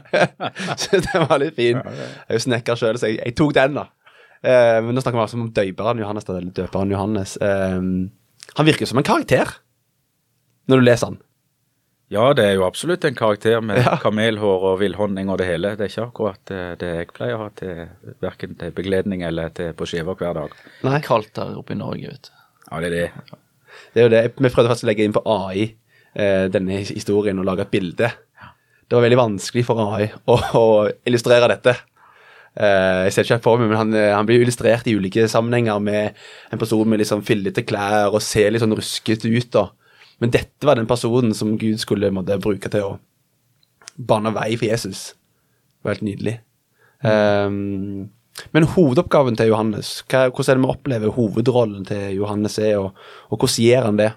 så 0.80 1.00
det 1.04 1.24
var 1.26 1.40
litt 1.42 1.58
fin. 1.58 1.76
Jeg 1.76 2.08
er 2.24 2.38
jo 2.38 2.44
snekker 2.46 2.80
sjøl, 2.80 2.98
så 3.00 3.10
jeg, 3.10 3.20
jeg, 3.20 3.36
tok 3.36 3.52
den, 3.56 3.76
da. 3.82 3.90
Eh, 4.44 4.78
men 4.84 4.92
nå 4.96 5.00
snakker 5.02 5.16
vi 5.18 5.24
altså 5.24 5.38
om 5.40 5.50
døyperen 5.56 6.00
Johannes, 6.02 6.26
eller 6.28 6.50
døperen 6.56 6.90
Johannes. 6.92 7.36
Eh, 7.40 7.78
han 8.58 8.66
virker 8.68 8.86
som 8.90 9.00
en 9.00 9.06
karakter 9.06 9.54
når 10.68 10.80
du 10.80 10.84
leser 10.86 11.10
han. 11.12 11.20
Ja, 12.12 12.26
det 12.36 12.44
er 12.44 12.52
jo 12.58 12.66
absolutt 12.66 13.04
en 13.08 13.16
karakter 13.16 13.62
med 13.64 13.80
Ja. 13.80 13.96
kamelhår 14.02 14.66
og 14.70 14.74
villhonning 14.82 15.30
og 15.32 15.38
det 15.40 15.46
hele. 15.48 15.72
Det 15.76 15.86
er 15.86 15.90
ikke 15.92 16.04
akkurat 16.10 16.52
det 16.78 16.90
jeg 17.00 17.08
pleier 17.16 17.38
å 17.38 17.46
ha 17.46 17.48
til 17.56 17.88
verken 18.22 18.52
til 18.60 18.74
begledning 18.76 19.24
eller 19.26 19.48
til 19.56 19.72
på 19.76 19.88
skiver 19.88 20.14
hver 20.20 20.36
dag. 20.36 20.52
Nei. 20.84 21.00
Kaldt 21.04 21.32
der 21.40 21.56
oppe 21.58 21.72
i 21.74 21.78
Norge, 21.80 22.12
vet 22.12 22.28
du. 22.28 22.34
Ja, 22.70 22.80
det 22.84 22.90
er 22.90 22.94
det. 22.94 23.40
Det 23.94 24.02
er 24.02 24.06
jo 24.06 24.12
det. 24.12 24.22
Vi 24.36 24.52
prøvde 24.52 24.70
faktisk 24.70 24.86
å 24.86 24.90
legge 24.92 25.08
inn 25.08 25.16
på 25.16 25.24
AI 25.26 25.64
eh, 26.14 26.44
denne 26.52 26.82
historien 26.84 27.40
og 27.40 27.48
lage 27.48 27.64
et 27.66 27.72
bilde. 27.72 28.12
Det 28.84 28.92
var 28.98 29.02
veldig 29.08 29.18
vanskelig 29.18 29.64
for 29.66 29.80
AI 29.96 30.10
å, 30.28 30.36
å 30.60 30.64
illustrere 31.08 31.48
dette. 31.56 31.74
Eh, 32.54 33.00
jeg 33.06 33.14
ser 33.14 33.26
ikke 33.26 33.34
helt 33.34 33.46
for 33.46 33.58
meg, 33.58 33.70
men 33.73 33.80
han, 33.80 33.94
eh, 33.99 34.12
han 34.14 34.26
blir 34.28 34.44
illustrert 34.44 34.87
i 34.87 34.94
ulike 34.94 35.26
sammenhenger 35.30 35.80
med 35.82 36.20
en 36.52 36.61
person 36.61 36.88
med 36.88 37.02
sånn 37.06 37.25
fillete 37.26 37.64
klær 37.66 38.14
og 38.14 38.23
ser 38.23 38.52
litt 38.54 38.62
sånn 38.62 38.76
ruskete 38.76 39.30
ut. 39.30 39.50
da. 39.50 39.68
Men 40.23 40.30
dette 40.30 40.66
var 40.66 40.78
den 40.78 40.87
personen 40.90 41.34
som 41.34 41.56
Gud 41.58 41.80
skulle 41.82 42.12
måtte, 42.14 42.38
bruke 42.38 42.70
til 42.70 42.87
å 42.87 42.99
bane 43.99 44.30
vei 44.34 44.54
for 44.56 44.68
Jesus. 44.68 45.14
Det 45.14 45.88
var 45.88 45.96
helt 45.96 46.06
nydelig. 46.06 46.38
Ehm, 47.04 48.11
men 48.54 48.66
hovedoppgaven 48.66 49.37
til 49.37 49.50
Johannes, 49.50 50.02
hva, 50.08 50.28
hvordan 50.30 50.50
er 50.50 50.61
det 50.61 50.64
vi 50.64 50.73
opplever 50.73 51.14
hovedrollen 51.14 51.84
til 51.87 52.16
Johannes 52.16 52.58
er, 52.58 52.78
og, 52.78 52.94
og 53.30 53.38
hvordan 53.38 53.64
gjør 53.64 53.88
han 53.90 54.00
det? 54.00 54.12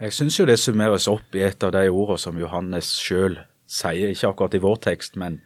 Jeg 0.00 0.12
syns 0.16 0.38
jo 0.40 0.46
det 0.46 0.58
summeres 0.58 1.06
opp 1.10 1.36
i 1.38 1.44
et 1.46 1.62
av 1.62 1.74
de 1.74 1.84
ordene 1.90 2.18
som 2.18 2.38
Johannes 2.38 2.88
sjøl 2.98 3.38
sier, 3.70 4.10
ikke 4.10 4.32
akkurat 4.32 4.56
i 4.58 4.62
vår 4.62 4.80
tekst, 4.88 5.14
men, 5.20 5.38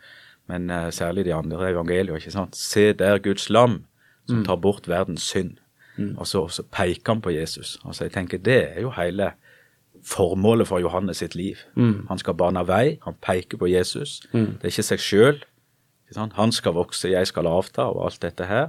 men 0.49 0.71
uh, 0.71 0.91
særlig 0.91 1.25
de 1.25 1.35
andre 1.35 1.71
evangeliene. 1.71 2.17
ikke 2.17 2.31
sant? 2.31 2.57
Se 2.57 2.93
der 2.93 3.19
Guds 3.19 3.51
lam 3.51 3.85
som 4.29 4.45
tar 4.45 4.57
bort 4.57 4.89
verdens 4.89 5.23
synd. 5.23 5.57
Og 6.17 6.27
så, 6.27 6.49
så 6.49 6.63
peker 6.63 7.13
han 7.13 7.21
på 7.21 7.31
Jesus. 7.31 7.79
Altså 7.85 8.05
jeg 8.05 8.13
tenker 8.13 8.39
Det 8.39 8.59
er 8.77 8.81
jo 8.81 8.91
hele 8.91 9.33
formålet 10.07 10.69
for 10.69 10.79
Johannes 10.79 11.17
sitt 11.17 11.35
liv. 11.35 11.57
Han 12.09 12.19
skal 12.19 12.35
bane 12.35 12.63
vei, 12.69 12.99
han 13.05 13.15
peker 13.21 13.59
på 13.59 13.67
Jesus. 13.67 14.21
Det 14.33 14.63
er 14.63 14.73
ikke 14.73 14.83
seg 14.83 14.99
sjøl. 15.03 15.41
Han 16.37 16.53
skal 16.53 16.73
vokse, 16.73 17.11
jeg 17.11 17.27
skal 17.27 17.47
avta, 17.47 17.83
og 17.83 18.05
alt 18.07 18.23
dette 18.23 18.45
her. 18.47 18.69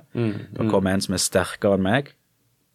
Da 0.57 0.69
kommer 0.69 0.91
en 0.93 1.01
som 1.01 1.13
er 1.13 1.21
sterkere 1.21 1.77
enn 1.77 1.83
meg. 1.86 2.15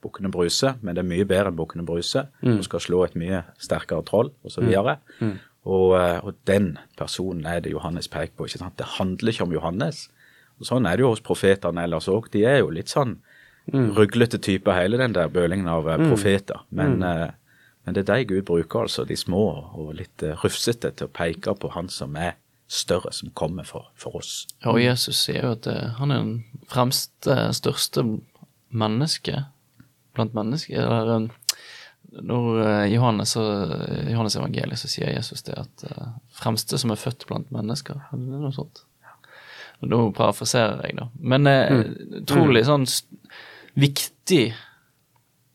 Bukkene 0.05 0.31
Bruse, 0.31 0.75
men 0.83 0.95
det 0.95 1.03
er 1.03 1.09
mye 1.09 1.25
bedre 1.25 1.49
enn 1.51 1.57
Bukkene 1.57 1.85
Bruse. 1.87 2.27
Og 2.59 2.65
skal 2.65 2.81
slå 2.81 3.05
et 3.05 3.17
mye 3.17 3.43
sterkere 3.59 4.05
troll, 4.05 4.31
osv. 4.45 4.63
Mm. 4.63 4.71
Og, 4.71 4.87
eh, 5.21 5.37
og 5.65 6.35
den 6.45 6.75
personen 6.99 7.47
er 7.49 7.63
det 7.65 7.73
Johannes 7.73 8.11
peker 8.13 8.35
på. 8.37 8.45
ikke 8.45 8.61
sant? 8.61 8.77
Det 8.77 8.99
handler 8.99 9.33
ikke 9.33 9.47
om 9.47 9.55
Johannes. 9.55 10.09
Og 10.61 10.69
Sånn 10.69 10.87
er 10.87 10.99
det 10.99 11.07
jo 11.07 11.15
hos 11.15 11.25
profetene 11.25 11.87
ellers 11.87 12.09
òg. 12.13 12.29
De 12.33 12.45
er 12.45 12.61
jo 12.61 12.69
litt 12.75 12.93
sånn 12.93 13.17
ruglete 13.73 14.39
typer, 14.39 14.77
hele 14.77 15.01
den 15.01 15.15
der 15.17 15.31
bølingen 15.33 15.71
av 15.73 15.89
mm. 15.89 16.09
profeter. 16.11 16.61
Men, 16.69 17.03
eh, 17.03 17.31
men 17.85 17.97
det 17.97 18.05
er 18.05 18.11
de 18.21 18.29
Gud 18.35 18.45
bruker, 18.45 18.85
altså. 18.85 19.07
De 19.09 19.17
små 19.17 19.45
og 19.73 19.95
litt 19.97 20.23
eh, 20.23 20.37
rufsete 20.45 20.93
til 20.93 21.09
å 21.09 21.15
peke 21.15 21.57
på 21.57 21.73
han 21.75 21.89
som 21.89 22.17
er 22.21 22.37
større, 22.69 23.13
som 23.13 23.33
kommer 23.37 23.65
for, 23.65 23.91
for 23.97 24.21
oss. 24.21 24.45
Ja, 24.63 24.73
og 24.73 24.81
Jesus 24.83 25.21
sier 25.25 25.43
jo 25.43 25.55
at 25.57 25.69
eh, 25.71 25.97
han 25.99 26.13
er 26.13 26.23
den 26.23 26.67
fremste, 26.71 27.37
største 27.57 28.05
menneske 28.69 29.47
blant 30.17 30.37
mennesker. 30.37 30.81
Eller 30.81 31.15
eh, 31.17 31.59
når 32.23 32.61
eh, 32.63 32.93
Johannes, 32.93 33.35
Johannes 33.37 34.37
evangeliet 34.39 34.79
så 34.79 34.91
sier 34.91 35.15
Jesus 35.15 35.43
det 35.47 35.57
at 35.59 35.87
eh, 35.89 36.13
fremste 36.37 36.79
som 36.81 36.93
er 36.95 37.01
født 37.01 37.27
blant 37.31 37.51
mennesker. 37.55 38.05
Er 38.13 38.21
noe 38.21 38.53
sånt? 38.55 38.85
Og 39.83 39.91
Nå 39.91 40.01
parafraserer 40.17 40.85
jeg, 40.87 40.99
da. 41.01 41.09
Men 41.19 41.51
eh, 41.51 41.75
mm. 41.75 42.63
sånn 42.69 42.87
viktig 43.75 44.45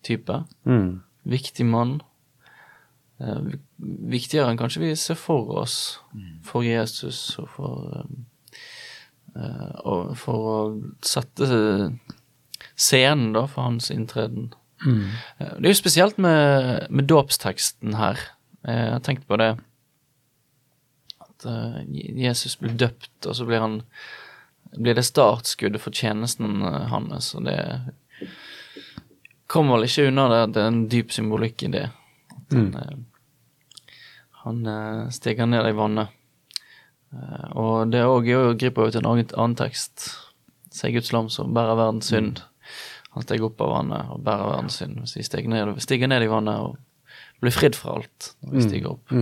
type. 0.05 0.43
Viktig 1.29 1.65
mann. 1.67 1.99
Eh, 3.19 3.39
viktigere 3.79 4.51
enn 4.51 4.59
kanskje 4.59 4.83
vi 4.83 4.93
ser 4.95 5.17
for 5.19 5.49
oss 5.59 5.99
for 6.45 6.63
Jesus 6.63 7.19
og 7.41 7.49
for 7.51 7.89
eh, 7.97 8.13
eh, 9.35 9.73
og 9.83 10.13
for 10.19 10.51
å 10.53 10.59
sette 11.03 11.49
scenen 12.79 13.33
da 13.35 13.43
for 13.47 13.67
hans 13.67 13.91
inntreden. 13.91 14.53
Eh, 14.87 15.55
Det 15.59 15.65
er 15.65 15.73
jo 15.73 15.79
spesielt 15.79 16.17
med, 16.17 16.87
med 16.89 17.07
dåpsteksten 17.07 17.95
her. 17.95 18.19
Eh, 18.67 18.75
Jeg 18.85 18.93
har 18.93 18.99
tenkt 18.99 19.27
på 19.27 19.37
det. 19.37 19.57
At 21.19 21.45
eh, 21.45 21.83
Jesus 22.25 22.55
blir 22.59 22.77
døpt, 22.77 23.25
og 23.25 23.35
så 23.35 23.45
blir 23.45 23.59
han 23.59 23.81
blir 24.77 24.93
det 24.93 25.07
startskuddet 25.07 25.81
for 25.81 25.91
tjenesten 25.91 26.61
hans. 26.61 27.33
Og 27.35 27.47
det 27.47 27.57
kommer 29.49 29.79
vel 29.79 29.87
ikke 29.87 30.11
unna 30.11 30.27
det 30.29 30.43
at 30.43 30.53
det 30.53 30.61
er 30.61 30.67
en 30.69 30.83
dyp 30.91 31.11
symbolikk 31.11 31.63
i 31.65 31.71
det. 31.73 31.87
At 32.35 32.53
han, 32.53 32.67
mm. 32.75 33.05
han 34.43 35.09
stiger 35.11 35.49
ned 35.49 35.65
i 35.65 35.73
vannet. 35.73 36.13
Og 37.57 37.89
det 37.89 38.05
òg 38.05 38.29
griper 38.61 38.85
jo 38.85 38.93
til 38.93 39.01
en 39.01 39.09
annen 39.09 39.57
tekst. 39.57 40.11
Se 40.69 40.93
Guds 40.93 41.09
lam 41.17 41.33
som 41.33 41.49
bærer 41.57 41.79
verdens 41.79 42.13
synd. 42.13 42.43
Han 43.17 43.25
steg 43.25 43.43
opp 43.43 43.61
av 43.65 43.73
vannet 43.73 44.13
og 44.13 44.21
bærer 44.25 44.51
verden 44.51 44.69
sin. 44.73 44.97
Hvis 45.01 45.15
vi 45.17 45.25
stiger 45.25 45.49
ned, 45.49 45.73
stiger 45.81 46.11
ned 46.11 46.23
i 46.23 46.29
vannet 46.29 46.61
og 46.61 46.77
blir 47.41 47.55
fridd 47.55 47.77
fra 47.79 47.97
alt 47.97 48.33
når 48.43 48.55
vi 48.55 48.65
stiger 48.67 48.93
opp. 48.93 49.13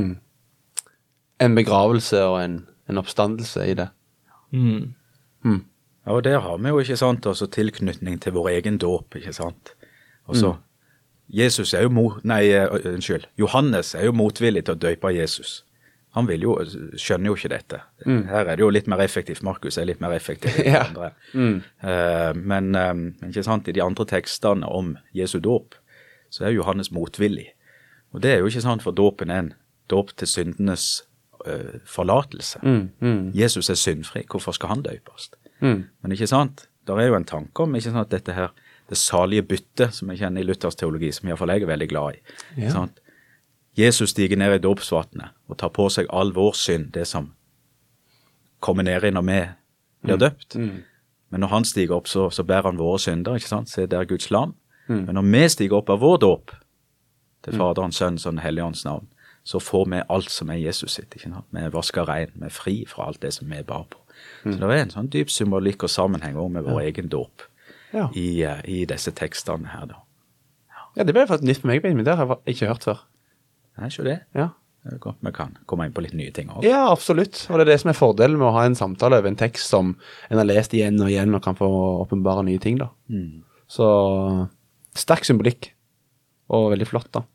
En 1.39 1.56
begravelse 1.56 2.22
og 2.25 2.39
en, 2.41 2.62
en 2.89 3.00
oppstandelse 3.00 3.67
i 3.70 3.75
det. 3.77 3.88
Mm. 4.51 4.94
Ja, 6.08 6.13
og 6.15 6.24
der 6.24 6.39
har 6.39 6.58
vi 6.58 6.72
jo 6.72 6.79
ikke 6.79 6.98
sant, 6.98 7.25
også 7.25 7.48
tilknytning 7.51 8.22
til 8.22 8.34
vår 8.34 8.50
egen 8.50 8.77
dåp, 8.77 9.15
ikke 9.15 9.34
sant. 9.36 9.74
Og 10.27 10.36
så, 10.36 10.53
Jesus 11.27 11.74
er 11.74 11.84
jo 11.84 11.89
mot, 11.89 12.24
nei, 12.24 12.48
eh, 12.56 12.67
unnskyld, 12.94 13.27
Johannes 13.39 13.96
er 13.96 14.06
jo 14.06 14.15
motvillig 14.15 14.65
til 14.65 14.75
å 14.75 14.79
døype 14.79 15.12
Jesus. 15.12 15.65
Han 16.17 16.25
vil 16.27 16.41
jo, 16.47 16.55
skjønner 16.97 17.29
jo 17.29 17.36
ikke 17.38 17.51
dette. 17.53 17.79
Her 18.05 18.47
er 18.50 18.55
det 18.57 18.63
jo 18.65 18.69
litt 18.74 18.88
mer 18.89 19.03
effektivt. 19.05 19.43
Markus 19.45 19.77
er 19.77 19.86
litt 19.86 20.01
mer 20.01 20.15
effektiv 20.17 20.55
enn 20.57 20.65
de 20.65 20.71
Ja. 20.74 20.83
andre. 20.88 21.12
Uh, 21.83 22.33
men 22.41 22.74
eh, 22.75 22.93
ikke 23.29 23.43
sant, 23.45 23.67
i 23.69 23.75
de 23.77 23.83
andre 23.86 24.05
tekstene 24.09 24.65
om 24.67 24.95
Jesu 25.13 25.38
dåp, 25.39 25.75
så 26.33 26.47
er 26.47 26.55
Johannes 26.57 26.89
motvillig. 26.91 27.51
Og 28.15 28.21
det 28.24 28.31
er 28.33 28.39
jo 28.41 28.50
ikke 28.50 28.63
sant, 28.65 28.81
for 28.83 28.95
dåpen 28.97 29.29
er 29.31 29.43
en 29.45 29.53
dåp 29.91 30.15
til 30.17 30.27
syndenes 30.27 31.03
uh, 31.45 31.77
forlatelse. 31.88 32.59
Jesus 33.38 33.69
er 33.69 33.77
syndfri. 33.79 34.25
Hvorfor 34.31 34.55
skal 34.57 34.74
han 34.74 34.81
døpes? 34.83 35.29
Men 35.62 36.12
ikke 36.15 36.27
sant? 36.27 36.65
Der 36.88 37.00
er 37.03 37.07
jo 37.12 37.15
en 37.19 37.25
tanke 37.27 37.63
om 37.63 37.75
ikke 37.75 37.91
sant, 37.93 38.12
dette 38.12 38.33
her, 38.36 38.51
det 38.89 38.97
salige 38.97 39.43
byttet, 39.43 39.93
som 39.93 40.09
jeg 40.13 40.21
kjenner 40.21 40.41
i 40.41 40.47
Luthers 40.47 40.75
teologi, 40.79 41.09
som 41.12 41.27
iallfall 41.27 41.51
jeg 41.55 41.65
er 41.65 41.71
veldig 41.74 41.88
glad 41.91 42.15
i. 42.15 42.21
Ikke 42.57 42.71
sant? 42.71 43.00
Jesus 43.77 44.10
stiger 44.10 44.38
ned 44.38 44.55
i 44.55 44.62
dåpsvannet 44.63 45.29
og 45.48 45.57
tar 45.57 45.69
på 45.69 45.86
seg 45.93 46.07
all 46.10 46.31
vår 46.34 46.55
synd, 46.57 46.91
det 46.93 47.05
som 47.07 47.31
kommer 48.60 48.84
ned 48.84 49.03
i 49.05 49.12
når 49.13 49.25
vi 49.27 49.41
blir 50.07 50.17
døpt. 50.17 50.55
Men 51.29 51.39
når 51.43 51.48
han 51.51 51.65
stiger 51.65 51.96
opp, 52.00 52.07
så, 52.07 52.29
så 52.31 52.43
bærer 52.43 52.72
han 52.72 52.77
våre 52.79 53.00
synder. 53.00 53.36
ikke 53.36 53.48
sant? 53.51 53.69
Se, 53.69 53.84
er 53.84 54.05
Guds 54.10 54.31
lam. 54.31 54.55
Men 54.88 55.15
når 55.15 55.25
vi 55.31 55.43
stiger 55.50 55.77
opp 55.81 55.89
av 55.89 56.00
vår 56.00 56.17
dåp, 56.24 56.51
til 57.43 57.53
Faderens, 57.53 57.96
Sønnens 57.96 58.25
og 58.25 58.34
Den 58.34 58.39
hellige 58.43 58.65
ånds 58.65 58.86
navn, 58.86 59.07
så 59.43 59.60
får 59.60 59.86
vi 59.91 60.01
alt 60.10 60.31
som 60.31 60.50
er 60.50 60.57
Jesus 60.60 60.91
sitt. 60.98 61.13
ikke 61.15 61.29
sant? 61.29 61.46
Vi 61.51 61.60
er 61.60 61.69
vaska 61.72 62.03
rein, 62.07 62.31
vi 62.36 62.46
er 62.46 62.50
fri 62.55 62.86
fra 62.88 63.05
alt 63.07 63.22
det 63.22 63.34
som 63.34 63.48
vi 63.51 63.62
bar 63.63 63.86
på. 63.91 64.00
Så 64.43 64.57
det 64.57 64.63
er 64.72 64.81
en 64.81 64.89
sånn 64.91 65.10
dyp 65.13 65.29
symbolikk 65.29 65.84
og 65.84 65.89
sammenheng 65.93 66.36
også 66.36 66.51
med 66.55 66.63
vår 66.65 66.81
egen 66.89 67.07
dåp 67.10 67.46
Ja. 67.93 68.10
i, 68.15 68.41
eh, 68.43 68.60
i 68.65 68.86
disse 68.86 69.12
tekstene 69.12 69.67
her, 69.67 69.86
da. 69.86 69.96
ja, 70.98 71.03
det 71.03 71.13
ble 71.13 71.27
faktisk 71.27 71.43
nytt 71.48 71.62
for 71.62 71.67
meg, 71.67 71.84
men 71.84 72.03
Det 72.05 72.15
har 72.17 72.25
jeg 72.46 72.55
ikke 72.55 72.67
hørt 72.67 72.84
før. 72.84 73.03
Er 73.77 73.91
ikke 73.91 74.07
det? 74.07 74.19
Ja. 74.38 74.51
Det 74.88 75.00
godt 75.03 75.24
vi 75.25 75.31
kan 75.36 75.55
komme 75.67 75.88
inn 75.88 75.96
på 75.96 76.03
litt 76.05 76.15
nye 76.15 76.31
ting 76.36 76.51
òg. 76.53 76.65
Ja, 76.65 76.88
absolutt. 76.91 77.41
Og 77.50 77.57
det 77.57 77.65
er 77.65 77.72
det 77.74 77.79
som 77.81 77.91
er 77.91 77.98
fordelen 77.98 78.39
med 78.39 78.50
å 78.50 78.55
ha 78.55 78.65
en 78.67 78.77
samtale 78.77 79.19
over 79.19 79.31
en 79.31 79.39
tekst 79.39 79.72
som 79.74 79.96
en 80.29 80.39
har 80.39 80.48
lest 80.48 80.75
igjen 80.77 81.00
og 81.03 81.12
igjen 81.12 81.36
og 81.36 81.43
kan 81.43 81.57
få 81.57 81.67
åpenbare 82.05 82.46
nye 82.48 82.62
ting, 82.63 82.79
da. 82.79 82.91
Så 83.67 83.88
sterk 84.98 85.27
symbolikk, 85.27 85.72
og 86.53 86.72
veldig 86.74 86.88
flott, 86.88 87.10
da. 87.17 87.25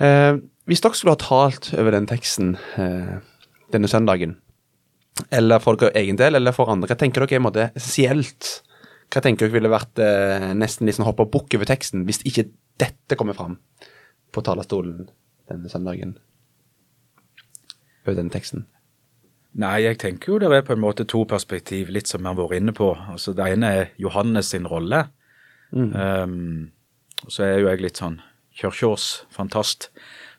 Eh, 0.00 0.38
hvis 0.70 0.80
dere 0.80 0.96
skulle 0.96 1.16
ha 1.16 1.20
talt 1.20 1.72
over 1.76 1.92
den 1.92 2.08
teksten 2.08 2.54
eh, 2.80 3.18
denne 3.74 3.90
søndagen, 3.90 4.38
eller 5.28 5.60
for 5.60 5.76
dere 5.76 5.92
egen 6.00 6.16
del, 6.16 6.38
eller 6.38 6.56
for 6.56 6.72
andre, 6.72 6.88
hva 6.88 6.96
tenker 6.98 7.26
dere 7.26 7.36
er 7.36 7.44
måte 7.44 7.68
essensielt? 7.74 8.54
Hva 9.10 9.20
tenker 9.20 9.48
dere 9.48 9.58
ville 9.58 9.72
vært 9.72 10.00
eh, 10.00 10.50
nesten 10.56 10.88
liksom 10.88 11.04
hoppa 11.04 11.26
hoppe 11.26 11.36
bukk 11.36 11.58
over 11.58 11.68
teksten, 11.68 12.06
hvis 12.08 12.24
ikke 12.24 12.48
dette 12.80 13.18
kommer 13.20 13.36
fram 13.36 13.58
på 14.32 14.42
talerstolen 14.46 15.10
denne 15.50 15.70
søndagen? 15.72 16.16
Over 18.06 18.16
den 18.16 18.30
teksten. 18.32 18.66
Nei, 19.60 19.80
jeg 19.82 19.98
tenker 19.98 20.32
jo 20.32 20.38
det 20.38 20.50
er 20.54 20.66
på 20.66 20.76
en 20.76 20.82
måte 20.82 21.04
to 21.10 21.24
perspektiv, 21.28 21.90
litt 21.90 22.08
som 22.08 22.22
vi 22.22 22.30
har 22.30 22.38
vært 22.38 22.60
inne 22.60 22.74
på. 22.76 22.92
Altså, 23.10 23.34
Det 23.34 23.52
ene 23.52 23.72
er 23.80 23.88
Johannes 23.98 24.52
sin 24.54 24.66
rolle. 24.70 25.08
Um, 25.72 26.70
og 27.24 27.32
så 27.34 27.44
er 27.44 27.58
jo 27.58 27.68
jeg 27.68 27.82
litt 27.82 27.98
sånn 28.00 28.20
kirkeårsfantast, 28.60 29.26
fantast. 29.34 29.88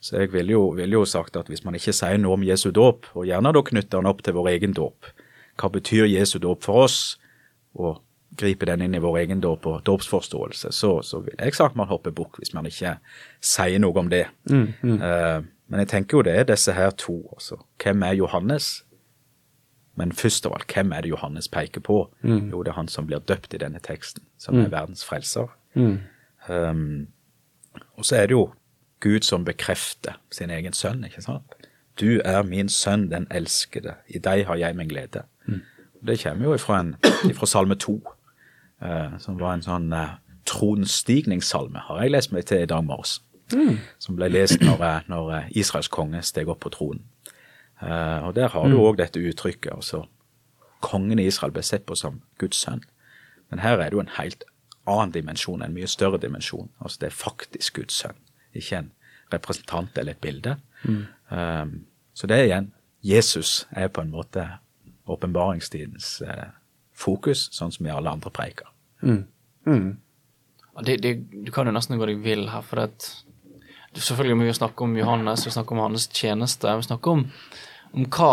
Så 0.02 0.18
jeg 0.18 0.32
ville 0.34 0.56
jo, 0.56 0.72
vil 0.76 0.96
jo 0.96 1.04
sagt 1.06 1.38
at 1.38 1.50
hvis 1.52 1.64
man 1.64 1.76
ikke 1.78 1.94
sier 1.94 2.18
noe 2.18 2.40
om 2.40 2.46
Jesu 2.46 2.72
dåp, 2.72 3.12
og 3.14 3.28
gjerne 3.30 3.54
da 3.54 3.62
knytter 3.62 4.02
han 4.02 4.10
opp 4.10 4.24
til 4.26 4.36
vår 4.38 4.50
egen 4.56 4.74
dåp, 4.74 5.12
hva 5.62 5.70
betyr 5.70 6.10
Jesu 6.10 6.40
dåp 6.42 6.64
for 6.66 6.88
oss, 6.88 7.20
og 7.78 8.00
griper 8.38 8.72
den 8.72 8.82
inn 8.86 8.96
i 8.96 9.02
vår 9.04 9.18
egen 9.26 9.42
dåp 9.44 9.66
og 9.68 9.82
dåpsforståelse, 9.86 10.72
så, 10.72 11.02
så 11.04 11.20
vil 11.26 11.36
jeg 11.38 11.56
sagt 11.58 11.76
man 11.76 11.90
hopper 11.90 12.14
bukk 12.16 12.40
hvis 12.40 12.54
man 12.56 12.66
ikke 12.70 12.96
sier 13.44 13.82
noe 13.84 13.98
om 14.00 14.10
det. 14.12 14.26
Eh, 15.04 15.42
men 15.72 15.84
jeg 15.84 15.88
tenker 15.92 16.18
jo 16.18 16.24
det 16.28 16.36
er 16.36 16.48
disse 16.48 16.74
her 16.76 16.92
to. 16.92 17.22
Også. 17.36 17.60
Hvem 17.84 18.04
er 18.04 18.18
Johannes? 18.20 18.84
Men 20.00 20.12
først 20.16 20.46
av 20.48 20.56
alt, 20.56 20.72
hvem 20.72 20.92
er 20.96 21.02
det 21.04 21.10
Johannes 21.12 21.48
peker 21.52 21.84
på? 21.84 21.98
Jo, 22.52 22.64
det 22.64 22.72
er 22.72 22.78
han 22.80 22.88
som 22.88 23.08
blir 23.08 23.20
døpt 23.20 23.54
i 23.54 23.60
denne 23.60 23.80
teksten, 23.84 24.24
som 24.40 24.56
er 24.60 24.72
verdens 24.72 25.04
frelser. 25.06 25.52
Um, 26.48 27.08
og 28.00 28.06
så 28.08 28.16
er 28.16 28.28
det 28.28 28.32
jo 28.32 28.54
Gud 29.04 29.22
som 29.28 29.46
bekrefter 29.46 30.16
sin 30.32 30.50
egen 30.50 30.74
sønn, 30.74 31.04
ikke 31.04 31.22
sant? 31.22 31.44
Du 32.00 32.22
er 32.26 32.44
min 32.44 32.70
sønn, 32.70 33.10
den 33.12 33.28
elskede, 33.32 33.96
i 34.08 34.20
deg 34.20 34.46
har 34.48 34.56
jeg 34.56 34.76
min 34.76 34.88
glede. 34.90 35.24
Det 36.08 36.20
kommer 36.24 36.46
jo 36.46 36.54
ifra, 36.56 36.80
en, 36.80 36.96
ifra 37.30 37.46
salme 37.46 37.76
to, 37.76 38.00
eh, 38.02 38.21
som 39.22 39.36
var 39.38 39.54
en 39.54 39.62
sånn 39.62 39.92
uh, 39.94 40.16
tronstigningssalme, 40.46 41.80
har 41.88 42.02
jeg 42.02 42.14
lest 42.16 42.32
meg 42.34 42.48
til 42.50 42.64
i 42.64 42.70
dag 42.70 42.84
morges. 42.86 43.20
Som 44.00 44.16
ble 44.16 44.30
lest 44.32 44.62
når, 44.64 44.84
eh, 44.88 45.10
når 45.12 45.32
eh, 45.36 45.50
Israels 45.60 45.92
konge 45.92 46.22
steg 46.24 46.50
opp 46.50 46.62
på 46.66 46.72
tronen. 46.74 47.04
Eh, 47.82 48.20
og 48.26 48.36
der 48.36 48.52
har 48.54 48.70
du 48.70 48.78
òg 48.80 48.98
dette 48.98 49.20
uttrykket. 49.20 49.74
altså 49.74 50.06
Kongen 50.82 51.20
i 51.20 51.28
Israel 51.28 51.52
ble 51.52 51.64
sett 51.64 51.86
på 51.86 51.96
som 51.96 52.22
Guds 52.40 52.58
sønn. 52.58 52.84
Men 53.50 53.60
her 53.60 53.78
er 53.80 53.90
det 53.90 53.98
jo 53.98 54.06
en 54.06 54.16
helt 54.18 54.44
annen 54.88 55.12
dimensjon, 55.12 55.62
en 55.62 55.76
mye 55.76 55.88
større 55.88 56.18
dimensjon. 56.18 56.70
Altså 56.80 57.02
det 57.02 57.12
er 57.12 57.20
faktisk 57.20 57.76
Guds 57.76 57.94
sønn, 57.94 58.18
ikke 58.54 58.78
en 58.78 58.92
representant 59.34 59.98
eller 59.98 60.16
et 60.16 60.22
bilde. 60.24 60.56
Um, 61.30 61.86
så 62.14 62.28
det 62.28 62.38
er 62.38 62.48
igjen 62.48 62.72
Jesus 63.06 63.68
er 63.72 63.88
på 63.88 64.02
en 64.02 64.12
måte 64.12 64.48
åpenbaringstidens 65.10 66.22
eh, 66.22 66.50
fokus, 66.94 67.48
sånn 67.54 67.72
som 67.74 67.86
i 67.86 67.94
alle 67.94 68.10
andre 68.10 68.32
preiker. 68.34 68.71
Ja, 70.76 70.82
Det, 70.86 70.98
det, 71.04 71.14
du 71.46 71.52
kan 71.52 71.68
jo 71.68 71.74
nesten 71.76 72.00
gå 72.00 72.08
deg 72.10 72.22
vill 72.24 72.48
her, 72.50 72.62
for 72.66 72.86
at 72.88 73.10
Selvfølgelig 73.92 74.38
må 74.40 74.46
vi 74.48 74.54
snakke 74.56 74.86
om 74.86 74.94
Johannes, 74.96 75.42
vi 75.46 75.52
snakker 75.52 75.76
om 75.76 75.82
hans 75.84 76.06
tjeneste. 76.16 76.76
Vi 76.80 76.86
snakker 76.86 77.12
om, 77.12 77.26
om 77.92 78.06
hva 78.08 78.30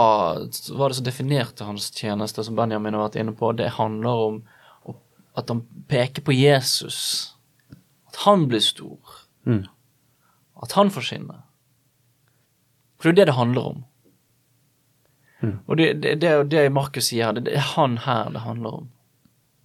var 0.79 0.93
det 0.93 0.97
som 1.01 1.07
definerte 1.09 1.67
hans 1.67 1.89
tjeneste, 1.91 2.45
som 2.47 2.55
Benjamin 2.55 2.95
har 2.95 3.09
vært 3.09 3.19
inne 3.19 3.35
på. 3.35 3.51
Det 3.59 3.73
handler 3.75 4.23
om 4.29 4.37
at 5.35 5.51
han 5.51 5.65
peker 5.91 6.23
på 6.23 6.33
Jesus. 6.33 7.35
At 8.07 8.21
han 8.23 8.47
blir 8.51 8.63
stor. 8.63 8.99
At 10.63 10.73
han 10.79 10.91
får 10.95 11.09
skinne. 11.11 11.41
For 12.99 13.11
det 13.11 13.11
er 13.11 13.15
jo 13.15 13.19
det 13.19 13.27
det 13.33 13.39
handler 13.41 13.69
om. 13.73 13.85
Og 15.67 15.77
det, 15.79 15.93
det, 16.03 16.15
det 16.23 16.33
det 16.51 16.65
Markus 16.75 17.11
sier 17.11 17.29
her. 17.29 17.33
Det, 17.37 17.45
det 17.51 17.59
er 17.59 17.67
han 17.75 17.99
her 18.07 18.31
det 18.35 18.47
handler 18.47 18.79
om. 18.85 18.89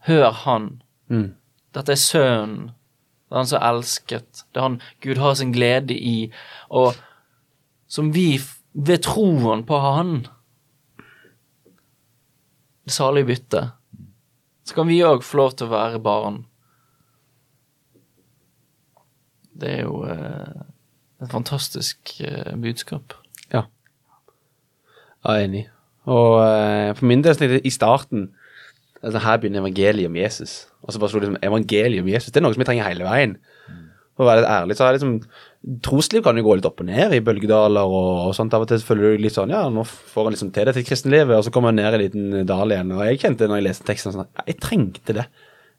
Hør 0.09 0.31
han. 0.43 0.81
Dette 1.09 1.95
er 1.95 1.99
sønnen. 1.99 2.71
Det 3.33 3.35
er 3.35 3.41
han 3.41 3.49
som 3.49 3.59
er 3.59 3.69
elsket. 3.73 4.43
Det 4.53 4.61
er 4.61 4.67
han 4.67 4.81
Gud 5.01 5.17
har 5.17 5.33
sin 5.39 5.53
glede 5.55 5.95
i. 5.97 6.31
Og 6.69 6.93
som 7.89 8.13
vi, 8.13 8.39
ved 8.73 9.03
troen 9.05 9.65
på 9.65 9.79
han 9.79 10.27
Det 12.83 12.91
salige 12.91 13.25
byttet. 13.25 13.71
Så 14.63 14.75
kan 14.75 14.87
vi 14.87 15.03
òg 15.03 15.23
få 15.23 15.37
lov 15.39 15.53
til 15.55 15.69
å 15.69 15.71
være 15.71 16.01
barn. 16.03 16.41
Det 19.55 19.69
er 19.69 19.85
jo 19.85 20.01
eh, 20.09 20.63
et 21.23 21.31
fantastisk 21.31 22.17
eh, 22.19 22.51
budskap. 22.59 23.15
Ja. 23.53 23.63
Jeg 25.23 25.31
er 25.31 25.47
enig. 25.47 25.63
Og 26.11 26.41
eh, 26.43 26.91
for 26.97 27.07
min 27.07 27.23
del, 27.23 27.61
i 27.63 27.71
starten 27.71 28.33
altså 29.03 29.21
Her 29.23 29.39
begynner 29.39 29.63
evangeliet 29.63 30.09
om 30.09 30.15
Jesus. 30.17 30.67
Og 30.83 30.93
så 30.93 30.99
bare 30.99 31.11
det 31.11 31.27
liksom 31.27 31.41
evangeliet 31.43 32.03
om 32.03 32.11
Jesus. 32.11 32.31
Det 32.31 32.39
er 32.41 32.45
noe 32.45 32.55
som 32.55 32.63
jeg 32.63 32.69
trenger 32.71 32.89
hele 32.89 33.07
veien. 33.07 33.37
For 34.13 34.25
å 34.25 34.29
være 34.29 34.43
litt 34.43 34.51
ærlig, 34.53 34.77
så 34.77 34.85
er 34.85 34.97
liksom 34.97 35.15
Trosliv 35.83 36.25
kan 36.25 36.37
jo 36.37 36.43
gå 36.43 36.57
litt 36.59 36.65
opp 36.67 36.81
og 36.83 36.87
ned 36.89 37.13
i 37.15 37.21
bølgedaler 37.23 37.87
og, 37.87 38.09
og 38.27 38.33
sånt. 38.35 38.53
Av 38.53 38.65
og 38.65 38.69
til 38.69 38.83
føler 38.83 39.15
du 39.15 39.23
litt 39.23 39.35
sånn 39.35 39.53
Ja, 39.53 39.63
nå 39.71 39.85
får 39.87 40.27
en 40.27 40.35
liksom 40.35 40.51
til 40.55 40.67
det 40.67 40.75
til 40.75 40.85
kristenlivet, 40.89 41.37
og 41.37 41.45
så 41.47 41.53
kommer 41.55 41.71
en 41.71 41.79
ned 41.79 41.87
i 41.87 41.95
en 41.97 42.03
liten 42.03 42.49
dal 42.49 42.73
igjen. 42.75 42.91
Og 42.93 43.05
jeg 43.07 43.21
kjente 43.23 43.47
når 43.47 43.61
jeg 43.61 43.67
leste 43.69 43.87
teksten 43.87 44.15
sånn 44.15 44.27
ja, 44.27 44.45
Jeg 44.51 44.59
trengte 44.63 45.15
det. 45.17 45.25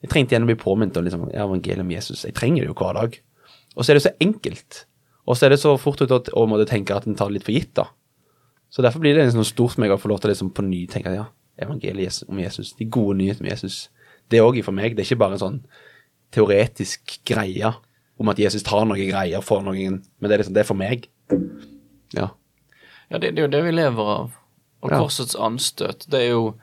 Jeg 0.04 0.12
trengte 0.12 0.34
igjen 0.34 0.48
å 0.48 0.50
bli 0.50 0.58
påminnet 0.60 0.98
om 0.98 1.06
liksom, 1.06 1.28
evangeliet 1.30 1.84
om 1.84 1.92
Jesus. 1.94 2.24
Jeg 2.26 2.36
trenger 2.36 2.64
det 2.64 2.72
jo 2.72 2.78
hver 2.80 2.96
dag. 2.96 3.20
Og 3.74 3.84
så 3.84 3.92
er 3.92 4.00
det 4.00 4.06
så 4.06 4.14
enkelt. 4.24 4.80
Og 5.28 5.38
så 5.38 5.46
er 5.46 5.54
det 5.54 5.60
så 5.62 5.76
fort 5.80 6.02
ut 6.02 6.12
å, 6.12 6.48
måtte 6.48 6.66
tenke 6.68 6.96
at 6.96 7.06
en 7.08 7.16
tar 7.18 7.30
det 7.30 7.38
litt 7.38 7.46
for 7.46 7.56
gitt, 7.56 7.72
da. 7.76 7.88
Så 8.72 8.82
derfor 8.82 9.04
blir 9.04 9.14
det 9.14 9.28
liksom 9.28 9.46
stort 9.46 9.76
for 9.76 9.84
meg 9.84 9.94
å 9.94 10.00
få 10.00 10.10
lov 10.10 10.20
til 10.20 10.32
å 10.32 10.34
liksom 10.34 10.50
på 10.56 10.64
ny 10.66 10.82
tenke 10.90 11.12
at 11.12 11.16
ja, 11.16 11.28
evangeliet 11.62 12.22
om 12.28 12.38
Jesus, 12.38 12.72
de 12.78 12.84
gode 12.84 13.18
nyhetene 13.18 13.46
om 13.48 13.50
Jesus, 13.52 13.88
det 14.30 14.38
er 14.40 14.46
òg 14.46 14.62
for 14.64 14.72
meg. 14.74 14.96
Det 14.96 15.04
er 15.04 15.08
ikke 15.12 15.20
bare 15.24 15.36
en 15.38 15.42
sånn 15.44 15.60
teoretisk 16.34 17.18
greie 17.28 17.72
om 18.18 18.30
at 18.30 18.38
Jesus 18.38 18.62
tar 18.66 18.84
noen 18.86 19.08
greier 19.10 19.42
for 19.44 19.62
noen, 19.66 20.00
men 20.18 20.28
det 20.30 20.36
er 20.36 20.42
liksom 20.42 20.54
det 20.56 20.62
er 20.64 20.68
for 20.70 20.78
meg. 20.78 21.08
Ja. 22.14 22.28
Ja, 23.10 23.18
det, 23.20 23.34
det 23.36 23.42
er 23.42 23.46
jo 23.48 23.52
det 23.52 23.62
vi 23.66 23.74
lever 23.74 24.10
av. 24.18 24.32
Og 24.84 24.90
Ja. 24.92 24.98
korsets 25.00 25.34
anstøt, 25.40 26.04
det 26.12 26.20
er 26.26 26.30
jo 26.34 26.54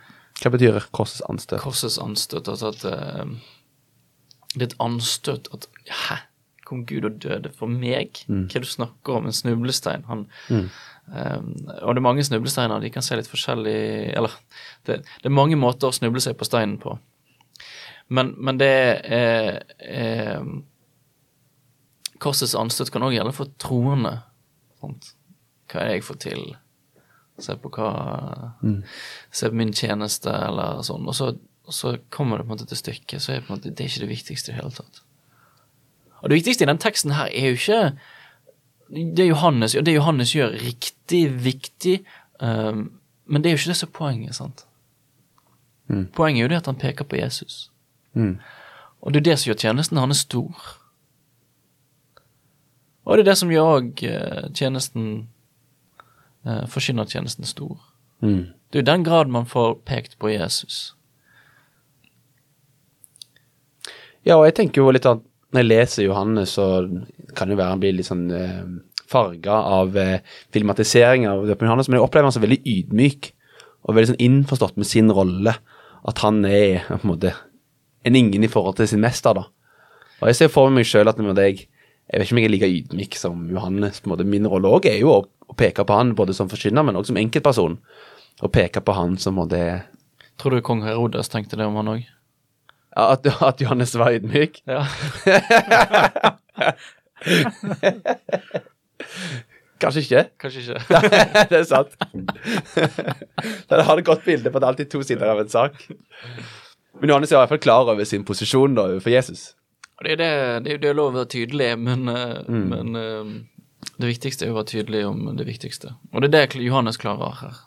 Hva 0.42 0.52
betyr 0.54 0.78
korsets 0.94 1.22
anstøt? 1.30 1.60
korsets 1.64 1.98
anstøt, 2.02 2.48
altså 2.48 2.68
at 2.70 2.84
uh, 2.86 3.26
Det 4.54 4.62
er 4.62 4.68
et 4.72 4.76
anstøt 4.80 5.48
at 5.54 5.68
Hæ? 5.90 6.18
Kom 6.66 6.86
Gud 6.86 7.04
og 7.06 7.18
døde 7.24 7.50
for 7.58 7.68
meg? 7.68 8.22
Hva 8.28 8.46
er 8.46 8.62
det 8.62 8.62
du 8.64 8.70
snakker 8.70 9.18
om? 9.18 9.26
En 9.28 9.34
snublestein? 9.36 10.06
Han, 10.08 10.28
eh, 11.10 11.40
og 11.82 11.96
det 11.96 12.02
er 12.02 12.08
mange 12.08 12.26
snublesteiner. 12.26 12.82
De 12.84 12.92
kan 12.94 13.06
se 13.06 13.18
litt 13.18 13.30
forskjellig 13.32 14.14
Eller 14.18 14.36
det, 14.88 15.02
det 15.02 15.30
er 15.30 15.34
mange 15.34 15.60
måter 15.60 15.90
å 15.90 15.96
snuble 15.96 16.24
seg 16.24 16.38
på 16.40 16.48
steinen 16.48 16.78
på. 16.82 16.98
Men, 18.12 18.36
men 18.38 18.60
det 18.60 18.76
er 19.08 19.62
er 19.80 20.44
Korsets 22.22 22.54
anstøt 22.54 22.92
kan 22.94 23.02
òg 23.02 23.16
gjelde 23.16 23.34
for 23.34 23.50
troende. 23.62 24.20
Sant? 24.82 25.14
Hva 25.72 25.88
jeg 25.90 26.04
får 26.06 26.20
til? 26.22 26.44
Se 27.42 27.56
på 27.58 27.72
hva 27.74 27.92
Se 29.34 29.50
på 29.50 29.58
min 29.58 29.74
tjeneste, 29.74 30.30
eller 30.30 30.84
sånn. 30.86 31.08
Og 31.08 31.18
så, 31.18 31.32
og 31.66 31.74
så 31.74 31.96
kommer 32.14 32.38
det 32.38 32.46
på 32.46 32.52
en 32.52 32.58
måte 32.58 32.68
til 32.70 32.78
stykket, 32.78 33.24
så 33.24 33.34
er 33.34 33.40
det 33.40 33.48
på 33.48 33.54
en 33.54 33.58
måte, 33.58 33.72
det 33.72 33.86
er 33.86 33.90
ikke 33.90 34.04
det 34.06 34.12
viktigste 34.12 34.52
i 34.52 34.54
det 34.54 34.60
hele 34.60 34.76
tatt. 34.76 35.02
Og 36.22 36.30
det 36.30 36.42
viktigste 36.42 36.68
i 36.68 36.70
den 36.70 36.82
teksten 36.82 37.16
her 37.18 37.32
er 37.34 37.50
jo 37.50 37.58
ikke 37.58 37.82
det 38.92 39.26
Johannes, 39.26 39.76
det 39.86 39.94
Johannes 39.94 40.36
gjør, 40.36 40.58
riktig 40.60 41.22
viktig, 41.44 42.02
um, 42.42 42.90
men 43.26 43.42
det 43.42 43.50
er 43.50 43.56
jo 43.56 43.62
ikke 43.62 43.72
det 43.72 43.80
som 43.80 43.90
er 43.90 43.98
poenget, 43.98 44.36
sant? 44.36 44.66
Poenget 46.16 46.40
er 46.40 46.46
jo 46.46 46.52
det 46.52 46.62
at 46.62 46.70
han 46.70 46.80
peker 46.80 47.08
på 47.08 47.18
Jesus. 47.20 47.72
Og 49.02 49.14
det 49.14 49.22
er 49.22 49.26
det 49.32 49.40
som 49.40 49.50
gjør 49.50 49.60
tjenesten 49.60 49.98
hans 49.98 50.24
stor. 50.24 50.56
Og 53.04 53.18
det 53.18 53.24
er 53.24 53.30
det 53.32 53.38
som 53.40 53.52
gjør 53.52 53.70
òg 53.78 54.04
tjenesten 54.56 55.08
uh, 56.48 56.68
Forkynnertjenesten 56.70 57.48
stor. 57.50 57.80
Mm. 58.22 58.54
Det 58.72 58.80
er 58.80 58.84
jo 58.84 58.92
den 58.92 59.04
grad 59.04 59.32
man 59.32 59.46
får 59.46 59.82
pekt 59.86 60.20
på 60.20 60.30
Jesus. 60.32 60.96
Ja, 64.26 64.38
og 64.38 64.46
jeg 64.46 64.56
tenker 64.60 64.84
jo 64.84 64.94
litt 64.94 65.08
at 65.10 65.24
når 65.52 65.62
jeg 65.62 65.70
leser 65.70 66.08
Johannes, 66.08 66.56
så 66.56 66.66
kan 67.36 67.52
det 67.52 67.60
være 67.60 67.76
han 67.76 67.82
blir 67.82 67.96
litt 67.98 68.08
sånn 68.08 68.28
eh, 68.36 68.64
farga 69.12 69.58
av 69.76 69.98
eh, 70.00 70.20
filmatisering 70.56 71.28
av 71.28 71.44
Døpen 71.50 71.68
Johannes, 71.68 71.90
men 71.90 72.00
jeg 72.00 72.06
opplever 72.06 72.30
han 72.30 72.36
som 72.36 72.46
veldig 72.46 72.62
ydmyk 72.72 73.32
og 73.82 73.98
veldig 73.98 74.12
sånn 74.14 74.24
innforstått 74.24 74.78
med 74.80 74.88
sin 74.88 75.12
rolle. 75.14 75.56
At 76.08 76.22
han 76.24 76.40
er 76.48 76.86
på 76.88 77.02
en 77.02 77.12
måte 77.12 77.34
en 78.08 78.18
ingen 78.18 78.46
i 78.46 78.50
forhold 78.50 78.80
til 78.80 78.90
sin 78.90 79.04
mester, 79.04 79.36
da. 79.38 79.46
Og 80.22 80.30
jeg 80.30 80.38
ser 80.38 80.54
for 80.54 80.72
meg 80.74 80.88
sjøl 80.88 81.10
at 81.10 81.20
jeg 81.20 81.68
Jeg 82.12 82.20
vet 82.20 82.28
ikke 82.28 82.34
om 82.34 82.40
jeg 82.42 82.46
er 82.46 82.52
like 82.52 82.68
ydmyk 82.68 83.16
som 83.16 83.44
Johannes. 83.50 84.02
på 84.02 84.10
en 84.10 84.12
måte 84.12 84.26
Min 84.28 84.48
rolle 84.48 84.68
òg 84.68 84.86
er 84.86 84.98
jo 85.00 85.12
å, 85.14 85.20
å 85.48 85.54
peke 85.56 85.86
på 85.88 85.96
han 85.96 86.12
både 86.14 86.34
som 86.34 86.50
forkynner, 86.50 86.84
men 86.84 86.96
også 86.96 87.14
som 87.14 87.18
enkeltperson. 87.22 87.78
Å 88.42 88.50
peke 88.52 88.82
på 88.82 88.92
han 88.92 89.16
som 89.18 89.36
på 89.36 89.48
en 89.48 89.84
Tror 90.38 90.52
du 90.52 90.62
kong 90.62 90.82
Herodes 90.84 91.30
tenkte 91.30 91.56
det 91.56 91.66
om 91.66 91.76
han 91.76 91.88
òg? 91.88 92.04
At, 92.98 93.26
at 93.50 93.62
Johannes 93.62 93.96
var 93.96 94.12
ydmyk. 94.18 94.62
Ja. 94.68 94.86
Kanskje 99.82 100.02
ikke. 100.02 100.26
Kanskje 100.42 100.62
ikke. 100.62 100.80
det 101.52 101.58
er 101.58 101.64
sant. 101.70 101.96
Da 103.70 103.82
har 103.82 103.96
det 103.98 104.06
godt 104.06 104.26
bilde 104.26 104.52
på 104.52 104.58
at 104.58 104.62
det 104.62 104.68
er 104.68 104.74
alltid 104.76 104.92
to 104.92 105.02
sider 105.06 105.32
av 105.32 105.40
en 105.42 105.50
sak. 105.50 105.74
Men 107.02 107.10
Johannes 107.10 107.32
er 107.32 107.36
i 107.40 107.42
hvert 107.42 107.54
fall 107.56 107.66
klar 107.66 107.90
over 107.90 108.04
sin 108.06 108.26
posisjon 108.28 108.76
da, 108.78 108.84
for 109.02 109.10
Jesus. 109.14 109.56
Det 110.02 110.12
er 110.16 110.18
det, 110.18 110.32
det, 110.66 110.82
det 110.82 110.90
er 110.90 110.98
lov 110.98 111.12
å 111.14 111.18
være 111.20 111.30
tydelig, 111.34 111.72
men, 111.78 112.10
mm. 112.10 112.64
men 112.72 112.88
eh, 112.98 113.26
det 114.02 114.10
viktigste 114.10 114.46
er 114.48 114.54
å 114.54 114.58
være 114.58 114.72
tydelig 114.74 115.04
om 115.06 115.20
det 115.38 115.46
viktigste. 115.46 115.94
Og 116.12 116.18
det 116.24 116.32
er 116.32 116.50
det 116.50 116.62
Johannes 116.66 116.98
klarer 117.02 117.38
her. 117.42 117.60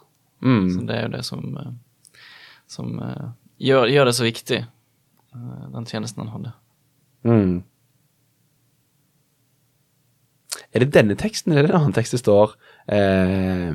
Så 0.44 0.82
det 0.84 0.96
er 0.96 1.06
jo 1.06 1.12
det 1.14 1.22
som, 1.24 1.56
eh, 1.56 2.20
som 2.68 2.98
eh, 3.00 3.28
gjør, 3.64 3.88
gjør 3.88 4.10
det 4.10 4.14
så 4.18 4.26
viktig, 4.26 4.58
eh, 4.60 4.70
den 5.74 5.86
tjenesten 5.90 6.22
han 6.24 6.32
hadde. 6.34 6.52
Mm. 7.24 7.62
Er 10.74 10.82
det 10.82 10.92
denne 10.94 11.14
teksten, 11.18 11.52
eller 11.52 11.64
er 11.64 11.68
det 11.68 11.74
en 11.74 11.80
annen 11.82 11.94
tekst 11.96 12.14
det 12.16 12.20
står 12.22 12.54
eh, 12.90 13.74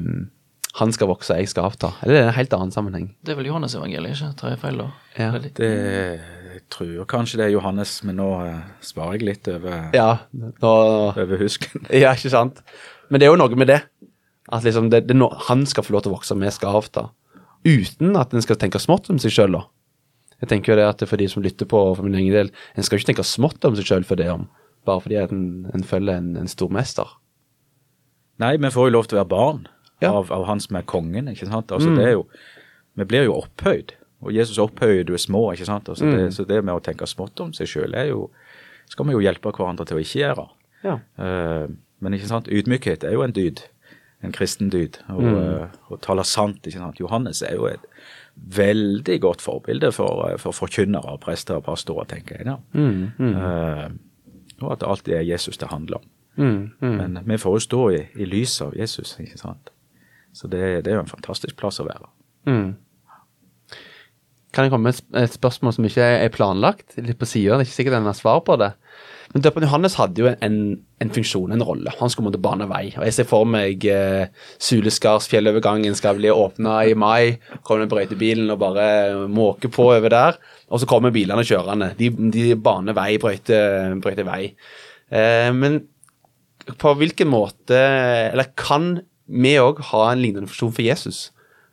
Han 0.80 0.92
skal 0.96 1.10
vokse, 1.12 1.36
jeg 1.40 1.50
skal 1.52 1.70
avta? 1.70 1.94
Eller 2.04 2.16
er 2.16 2.20
det 2.26 2.28
en 2.34 2.38
helt 2.38 2.56
annen 2.58 2.74
sammenheng? 2.76 3.08
Det 3.24 3.34
er 3.34 3.40
vel 3.40 3.50
Johannes-evangeliet, 3.50 4.16
ikke? 4.20 4.32
Tar 4.40 4.54
jeg 4.54 4.62
feil 4.62 4.82
da? 4.84 4.90
Ja. 5.18 5.32
Det 5.36 5.42
litt- 5.48 5.60
Det 5.64 5.72
jeg 6.50 6.64
tror 6.76 7.06
kanskje 7.10 7.38
det 7.40 7.46
er 7.48 7.54
Johannes, 7.56 7.94
men 8.04 8.18
nå 8.20 8.28
eh, 8.46 8.60
sparer 8.84 9.16
jeg 9.18 9.28
litt 9.30 9.48
over, 9.52 9.90
Ja, 9.96 10.10
nå, 10.34 10.74
over 11.16 11.38
husken. 11.40 11.86
ja, 12.04 12.12
ikke 12.18 12.32
sant? 12.34 12.60
Men 13.10 13.20
det 13.22 13.28
er 13.28 13.32
jo 13.34 13.40
noe 13.42 13.56
med 13.60 13.72
det. 13.72 13.80
At 14.52 14.64
liksom 14.66 14.90
det, 14.92 15.04
det 15.08 15.16
han 15.48 15.66
skal 15.70 15.86
få 15.86 15.94
lov 15.96 16.04
til 16.04 16.12
å 16.12 16.18
vokse, 16.18 16.36
vi 16.38 16.52
skal 16.52 16.76
avta. 16.82 17.08
Uten 17.66 18.16
at 18.18 18.34
en 18.34 18.42
skal 18.44 18.58
tenke 18.60 18.80
smått 18.82 19.10
om 19.14 19.20
seg 19.22 19.32
sjøl, 19.36 19.56
da. 19.60 19.64
Jeg 20.40 20.50
tenker 20.52 20.74
jo 20.74 20.78
det 20.80 20.88
at 20.88 21.04
for 21.10 21.20
de 21.20 21.28
som 21.28 21.44
lytter 21.44 21.68
på, 21.68 21.80
for 21.98 22.06
min 22.08 22.16
egen 22.16 22.34
del, 22.36 22.52
en 22.76 22.84
skal 22.88 23.00
ikke 23.00 23.12
tenke 23.12 23.26
smått 23.28 23.66
om 23.68 23.76
seg 23.76 23.90
sjøl 23.90 24.06
for 24.08 24.16
det 24.20 24.30
om, 24.32 24.46
bare 24.88 25.04
fordi 25.04 25.18
en, 25.20 25.42
en 25.76 25.84
følger 25.84 26.16
en, 26.22 26.30
en 26.40 26.48
stormester. 26.48 27.10
Nei, 28.40 28.54
vi 28.58 28.72
får 28.72 28.88
jo 28.88 28.94
lov 28.96 29.10
til 29.10 29.18
å 29.18 29.24
være 29.24 29.32
barn 29.34 29.66
Ja. 30.00 30.14
av, 30.16 30.30
av 30.32 30.46
han 30.48 30.62
som 30.64 30.78
er 30.80 30.86
kongen, 30.88 31.28
ikke 31.28 31.50
sant. 31.50 31.74
Altså, 31.76 31.92
det 31.98 32.06
er 32.08 32.14
jo, 32.16 32.22
vi 32.96 33.04
blir 33.10 33.26
jo 33.28 33.34
opphøyd, 33.42 33.92
og 34.24 34.32
Jesus 34.36 34.60
opphøyer 34.64 35.04
du 35.08 35.12
er 35.16 35.20
små, 35.20 35.42
ikke 35.54 35.68
sant. 35.68 35.90
Altså, 35.92 36.08
det, 36.08 36.30
så 36.36 36.46
det 36.48 36.62
med 36.64 36.78
å 36.78 36.84
tenke 36.84 37.08
smått 37.08 37.40
om 37.44 37.52
seg 37.56 37.68
sjøl 37.68 37.96
er 38.00 38.12
jo 38.14 38.30
Skal 38.90 39.06
vi 39.06 39.14
jo 39.14 39.20
hjelpe 39.22 39.52
hverandre 39.54 39.86
til 39.86 40.00
å 40.00 40.02
ikke 40.02 40.18
gjøre. 40.24 40.44
Ja. 40.82 40.96
Uh, 41.20 41.68
men 42.02 42.16
ikke 42.16 42.26
sant, 42.32 42.48
ydmykhet 42.50 43.04
er 43.06 43.12
jo 43.14 43.22
en 43.22 43.36
dyd. 43.36 43.60
En 44.26 44.32
kristen 44.34 44.72
dyd. 44.74 44.98
Og, 45.14 45.28
eh, 45.30 45.76
å 45.94 46.00
tale 46.02 46.24
sant. 46.26 46.66
ikke 46.66 46.80
sant. 46.82 46.98
Johannes 46.98 47.44
er 47.46 47.54
jo 47.60 47.68
et 47.70 47.84
veldig 48.56 49.22
godt 49.22 49.42
forbilde 49.42 49.92
for, 49.92 50.30
eh, 50.30 50.38
for 50.38 50.56
forkynnere, 50.56 51.18
prester 51.22 51.60
og 51.60 51.64
pastorer, 51.64 52.08
tenker 52.10 52.38
jeg. 52.38 52.46
da. 52.46 52.58
Uh, 53.20 53.90
og 54.60 54.72
at 54.74 54.82
det 54.82 54.88
alltid 54.90 55.14
er 55.14 55.28
Jesus 55.28 55.58
det 55.58 55.70
handler 55.72 55.98
om. 55.98 56.08
Mm, 56.36 56.72
mm. 56.82 56.96
Men 56.96 57.20
vi 57.26 57.38
får 57.38 57.56
jo 57.56 57.60
stå 57.60 57.90
i, 57.90 58.00
i 58.16 58.26
lyset 58.26 58.66
av 58.68 58.76
Jesus, 58.78 59.18
ikke 59.20 59.38
sant. 59.38 59.72
Så 60.34 60.48
det, 60.48 60.86
det 60.86 60.92
er 60.92 61.00
jo 61.00 61.06
en 61.06 61.12
fantastisk 61.12 61.58
plass 61.60 61.80
å 61.80 61.88
være. 61.88 62.10
Mm. 62.48 62.76
Kan 64.56 64.66
jeg 64.66 64.74
komme 64.74 64.90
med 64.90 65.22
et 65.22 65.36
spørsmål 65.36 65.76
som 65.76 65.86
ikke 65.86 66.06
er 66.24 66.32
planlagt? 66.34 66.98
Litt 66.98 67.20
på 67.20 67.28
sida, 67.30 67.58
det 67.58 67.68
er 67.68 67.70
ikke 67.70 67.78
sikkert 67.78 68.00
en 68.00 68.10
har 68.10 68.18
svar 68.18 68.42
på 68.48 68.56
det. 68.58 68.72
Men 69.30 69.44
døperen 69.46 69.68
Johannes 69.68 69.98
hadde 70.00 70.24
jo 70.24 70.30
en, 70.32 70.56
en 71.04 71.12
funksjon, 71.14 71.52
en 71.54 71.62
rolle. 71.66 71.92
Han 72.00 72.10
skulle 72.10 72.32
måtte 72.32 72.42
bane 72.42 72.66
vei. 72.72 72.88
Og 72.96 73.04
jeg 73.06 73.14
ser 73.14 73.28
for 73.30 73.46
meg 73.46 73.86
eh, 73.86 74.32
Suleskarsfjellovergangen 74.66 75.94
skal 75.98 76.18
bli 76.18 76.32
åpna 76.34 76.80
i 76.90 76.96
mai. 76.98 77.38
Kommer 77.68 77.90
brøytebilen 77.92 78.50
og 78.50 78.58
bare 78.64 78.88
måker 79.30 79.70
på 79.74 79.86
over 79.92 80.10
der. 80.10 80.40
Og 80.74 80.82
så 80.82 80.90
kommer 80.90 81.14
bilene 81.14 81.46
kjørende. 81.46 81.92
De, 82.00 82.10
de 82.34 82.48
baner 82.58 82.98
vei, 82.98 83.12
brøyter, 83.22 83.94
brøyter 84.02 84.26
vei. 84.26 84.42
Eh, 85.14 85.52
men 85.54 85.84
på 86.80 86.92
hvilken 87.00 87.26
måte 87.32 87.78
Eller 88.30 88.52
kan 88.60 89.00
vi 89.26 89.56
òg 89.58 89.80
ha 89.92 90.04
en 90.10 90.22
lignende 90.22 90.50
funksjon 90.50 90.74
for 90.74 90.86
Jesus? 90.90 91.22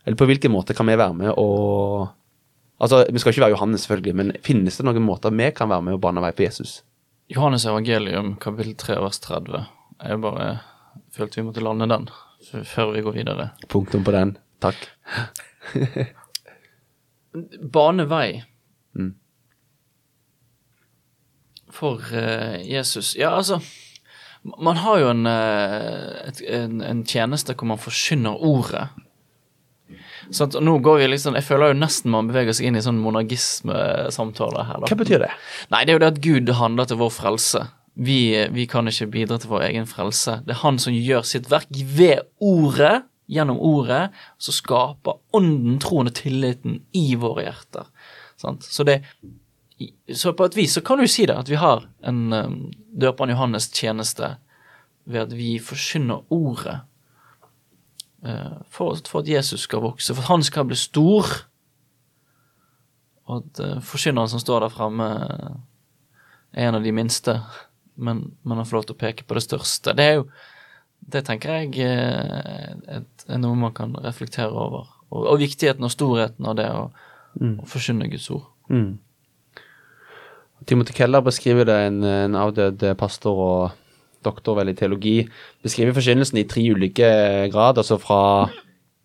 Eller 0.04 0.20
på 0.20 0.28
hvilken 0.28 0.52
måte 0.52 0.76
kan 0.76 0.88
vi 0.88 1.00
være 1.00 1.16
med 1.16 1.32
og 1.40 2.12
Altså, 2.80 3.06
Vi 3.12 3.18
skal 3.18 3.32
ikke 3.32 3.40
være 3.46 3.54
Johannes, 3.54 3.80
selvfølgelig, 3.86 4.14
men 4.16 4.32
finnes 4.44 4.76
det 4.76 4.84
noen 4.84 5.02
måter 5.02 5.30
vi 5.32 5.50
kan 5.56 5.68
være 5.70 5.82
med 5.82 5.94
og 5.96 6.00
bane 6.04 6.20
vei 6.20 6.32
på 6.36 6.42
Jesus? 6.44 6.82
Johannes 7.32 7.64
evangelium, 7.66 8.36
kapittel 8.36 8.74
3, 8.78 8.98
vers 9.02 9.18
30. 9.20 9.64
Jeg 10.04 10.20
bare 10.20 10.58
følte 11.16 11.40
vi 11.40 11.46
måtte 11.46 11.64
lande 11.64 11.88
den 11.88 12.08
før 12.68 12.92
vi 12.94 13.00
går 13.02 13.12
videre. 13.16 13.48
Punktum 13.68 14.04
på 14.04 14.12
den. 14.14 14.36
Takk. 14.62 14.76
Bane 17.72 18.06
vei 18.10 18.42
Mm. 18.96 19.14
for 21.70 22.00
uh, 22.00 22.70
Jesus. 22.70 23.14
Ja, 23.18 23.34
altså 23.36 23.58
Man 24.62 24.76
har 24.76 24.98
jo 24.98 25.10
en, 25.10 25.26
uh, 25.26 26.28
et, 26.28 26.40
en, 26.48 26.80
en 26.80 27.02
tjeneste 27.04 27.52
hvor 27.54 27.66
man 27.66 27.78
forkynner 27.82 28.30
ordet. 28.40 28.86
Sånn, 30.30 30.50
at 30.50 30.58
nå 30.64 30.76
går 30.82 31.00
vi 31.00 31.08
liksom 31.12 31.36
Jeg 31.38 31.46
føler 31.46 31.70
jo 31.70 31.78
nesten 31.78 32.10
man 32.10 32.28
beveger 32.30 32.56
seg 32.56 32.68
inn 32.68 32.78
i 32.78 32.84
sånn 32.84 32.98
monagisme-samtaler 33.02 34.68
her. 34.68 34.80
da. 34.82 34.90
Hva 34.90 35.00
betyr 35.00 35.22
det? 35.22 35.32
Nei, 35.74 35.84
det 35.84 35.92
er 35.92 35.98
jo 35.98 36.04
det 36.04 36.12
at 36.14 36.22
Gud 36.24 36.54
handler 36.60 36.88
til 36.90 37.00
vår 37.02 37.12
frelse. 37.14 37.66
Vi, 37.96 38.20
vi 38.52 38.66
kan 38.68 38.90
ikke 38.90 39.08
bidra 39.14 39.38
til 39.40 39.52
vår 39.54 39.68
egen 39.70 39.86
frelse. 39.88 40.40
Det 40.44 40.56
er 40.56 40.62
han 40.64 40.80
som 40.82 40.96
gjør 40.96 41.24
sitt 41.24 41.50
verk 41.52 41.70
ved 41.70 42.26
ordet, 42.44 43.06
gjennom 43.26 43.58
ordet, 43.58 44.12
så 44.38 44.54
skaper 44.54 45.18
ånden, 45.34 45.80
troen 45.82 46.10
og 46.10 46.14
tilliten 46.14 46.80
i 46.94 47.08
våre 47.18 47.48
hjerter. 47.48 47.88
Sant? 48.40 48.62
Så 48.62 48.86
det 48.86 49.02
Så 50.14 50.32
på 50.32 50.46
et 50.46 50.54
vis 50.56 50.72
så 50.72 50.80
kan 50.80 50.96
du 50.96 51.04
si 51.10 51.26
det, 51.26 51.34
at 51.36 51.50
vi 51.50 51.58
har 51.60 51.82
en 52.06 52.32
um, 52.32 52.54
døperen 52.96 53.34
Johannes 53.34 53.66
tjeneste 53.68 54.36
ved 55.04 55.26
at 55.26 55.34
vi 55.36 55.58
forkynner 55.60 56.22
ordet. 56.32 56.78
Eh, 58.24 58.56
for, 58.70 58.98
for 59.08 59.24
at 59.24 59.28
Jesus 59.30 59.66
skal 59.66 59.84
vokse, 59.84 60.14
for 60.14 60.22
at 60.22 60.30
han 60.30 60.44
skal 60.46 60.66
bli 60.68 60.78
stor. 60.78 61.30
Og 63.26 63.40
at 63.42 63.62
uh, 63.62 63.78
forkynneren 63.82 64.30
som 64.30 64.42
står 64.42 64.62
der 64.62 64.74
framme, 64.74 65.06
er 66.54 66.68
en 66.68 66.78
av 66.78 66.84
de 66.84 66.92
minste, 66.94 67.40
men, 67.94 68.22
men 68.42 68.60
han 68.60 68.68
får 68.68 68.78
lov 68.78 68.84
til 68.86 68.96
å 68.96 69.00
peke 69.00 69.26
på 69.26 69.36
det 69.36 69.42
største. 69.48 69.96
Det 69.96 70.04
er 70.04 70.20
jo 70.20 70.28
Det 71.06 71.20
tenker 71.26 71.52
jeg 71.52 71.74
eh, 71.84 72.70
et, 72.96 73.24
er 73.28 73.38
noe 73.38 73.54
man 73.54 73.74
kan 73.76 73.92
reflektere 74.02 74.50
over. 74.50 74.88
Og, 75.10 75.26
og 75.28 75.38
viktigheten 75.38 75.84
og 75.84 75.92
storheten 75.92 76.46
av 76.48 76.56
det 76.58 76.66
å, 76.72 76.86
å 77.36 77.66
forkynne 77.68 78.08
Guds 78.10 78.30
ord. 78.34 78.46
Mm. 78.72 78.96
Timothy 80.66 80.96
Keller 80.96 81.22
beskriver 81.22 81.68
det, 81.68 81.76
en, 81.90 82.00
en 82.02 82.38
avdød 82.40 82.82
pastor 82.98 83.38
og 83.38 83.76
doktor 84.26 84.58
vel 84.58 84.72
i 84.72 84.76
teologi, 84.76 85.16
beskriver 85.64 85.96
forkynnelsen 85.96 86.42
i 86.42 86.46
tre 86.50 86.66
ulike 86.74 87.10
grad, 87.52 87.78
altså 87.78 87.98
fra 88.02 88.20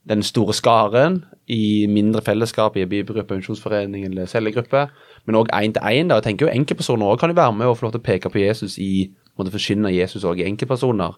den 0.10 0.24
store 0.26 0.54
skaren 0.58 1.22
i 1.52 1.86
mindre 1.90 2.24
fellesskap 2.26 2.78
i 2.78 2.86
bibelgruppe, 2.90 3.38
misjonsforening 3.38 4.06
eller 4.10 4.30
cellegruppe, 4.30 4.88
men 5.26 5.38
òg 5.38 5.52
én 5.54 5.74
til 5.76 5.84
én. 5.86 6.14
Jeg 6.14 6.24
tenker 6.26 6.48
jo 6.48 6.54
enkeltpersoner 6.54 7.06
også 7.06 7.22
kan 7.22 7.34
jo 7.34 7.42
være 7.42 7.54
med 7.54 7.70
og 7.70 7.78
få 7.78 7.86
lov 7.86 7.96
til 7.96 8.02
å 8.02 8.08
peke 8.10 8.32
på 8.34 8.42
Jesus 8.42 8.78
i 8.82 9.12
måtte 9.38 9.54
forkynne 9.54 9.94
Jesus 9.94 10.26
òg 10.28 10.42
i 10.42 10.48
enkeltpersoner. 10.50 11.18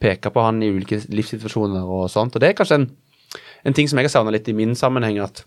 Peke 0.00 0.30
på 0.32 0.44
han 0.44 0.62
i 0.62 0.70
ulike 0.72 1.00
livssituasjoner 1.08 1.84
og 1.84 2.08
sånt. 2.10 2.34
Og 2.34 2.42
det 2.42 2.50
er 2.50 2.56
kanskje 2.58 2.80
en, 2.82 2.88
en 3.64 3.76
ting 3.76 3.88
som 3.88 3.98
jeg 3.98 4.08
har 4.08 4.14
savna 4.16 4.34
litt 4.34 4.48
i 4.48 4.56
min 4.56 4.74
sammenheng, 4.78 5.20
at 5.22 5.44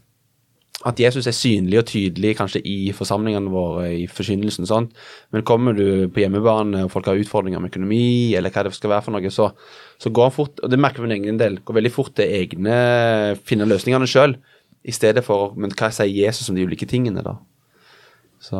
at 0.86 1.00
Jesus 1.02 1.26
er 1.26 1.34
synlig 1.34 1.80
og 1.80 1.88
tydelig 1.90 2.36
kanskje 2.38 2.62
i 2.62 2.92
forsamlingene 2.94 3.50
våre, 3.50 3.88
i 3.98 4.04
forkynnelsen. 4.06 4.68
sånn. 4.70 4.92
Men 5.34 5.46
kommer 5.48 5.74
du 5.74 6.06
på 6.14 6.22
hjemmebane 6.22 6.84
og 6.86 6.92
folk 6.94 7.10
har 7.10 7.18
utfordringer 7.18 7.60
med 7.60 7.72
økonomi, 7.72 8.36
eller 8.38 8.54
hva 8.54 8.68
det 8.68 8.76
skal 8.78 8.94
være 8.94 9.08
for 9.08 9.18
noe, 9.18 9.32
så, 9.34 9.50
så 9.98 10.12
går 10.14 10.30
han 10.30 10.36
fort, 10.36 10.62
og 10.62 10.70
det 10.70 10.80
merker 10.80 11.02
vi 11.02 11.10
en 11.10 11.18
egen 11.18 11.42
del, 11.42 11.58
går 11.66 11.80
veldig 11.80 11.94
fort 11.96 12.14
til 12.20 12.30
egne 12.30 12.78
finne 13.48 13.66
løsningene 13.66 14.10
sjøl, 14.10 14.38
i 14.88 14.94
stedet 14.94 15.26
for 15.26 15.52
Men 15.60 15.74
hva 15.76 15.90
sier 15.92 16.14
Jesus 16.14 16.48
om 16.48 16.56
de 16.56 16.64
ulike 16.64 16.88
tingene, 16.88 17.26
da? 17.26 17.36
Så 18.40 18.58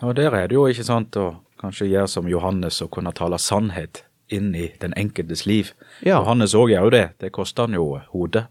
Ja, 0.00 0.08
og 0.08 0.14
der 0.16 0.34
er 0.34 0.48
det 0.48 0.56
jo 0.56 0.64
ikke 0.70 0.86
sant 0.86 1.16
å 1.18 1.34
kanskje 1.60 1.90
gjøre 1.90 2.08
som 2.10 2.28
Johannes 2.30 2.80
og 2.82 2.90
kunne 2.94 3.12
tale 3.14 3.38
sannhet 3.38 4.04
inn 4.32 4.54
i 4.56 4.70
den 4.80 4.94
enkeltes 4.96 5.44
liv. 5.46 5.72
Ja. 6.02 6.18
Johannes 6.18 6.54
òg 6.56 6.72
gjør 6.72 6.88
jo 6.88 6.94
det. 6.94 7.04
Det 7.20 7.30
koster 7.34 7.68
han 7.68 7.76
jo 7.76 8.00
hodet, 8.12 8.46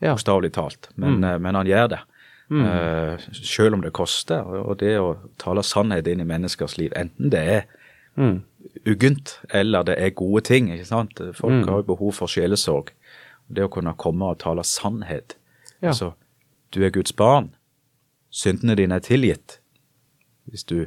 Ja. 0.00 0.12
bokstavelig 0.12 0.52
talt. 0.56 0.90
Men, 0.94 1.20
mm. 1.20 1.42
men 1.42 1.54
han 1.54 1.66
gjør 1.66 1.88
det. 1.94 2.02
Eh, 2.50 3.18
selv 3.32 3.74
om 3.74 3.82
det 3.82 3.94
koster. 3.96 4.44
Og 4.44 4.78
det 4.80 4.96
å 5.00 5.16
tale 5.40 5.64
sannhet 5.66 6.06
inn 6.10 6.22
i 6.22 6.28
menneskers 6.28 6.76
liv, 6.78 6.92
enten 6.96 7.32
det 7.32 7.42
er 7.42 7.64
mm. 8.16 8.36
uggent 8.86 9.38
eller 9.50 9.86
det 9.88 9.98
er 9.98 10.14
gode 10.14 10.44
ting. 10.46 10.70
ikke 10.72 10.88
sant? 10.88 11.22
Folk 11.34 11.66
har 11.66 11.82
jo 11.82 11.90
behov 11.94 12.14
for 12.20 12.30
sjelesorg. 12.30 12.92
Det 13.48 13.66
å 13.66 13.72
kunne 13.72 13.94
komme 13.98 14.32
og 14.32 14.40
tale 14.42 14.64
sannhet. 14.66 15.36
Ja. 15.80 15.92
Altså, 15.92 16.12
du 16.74 16.82
er 16.84 16.94
Guds 16.94 17.14
barn. 17.16 17.52
Syndene 18.30 18.76
dine 18.78 18.98
er 18.98 19.04
tilgitt. 19.04 19.60
Hvis 20.46 20.64
du 20.66 20.86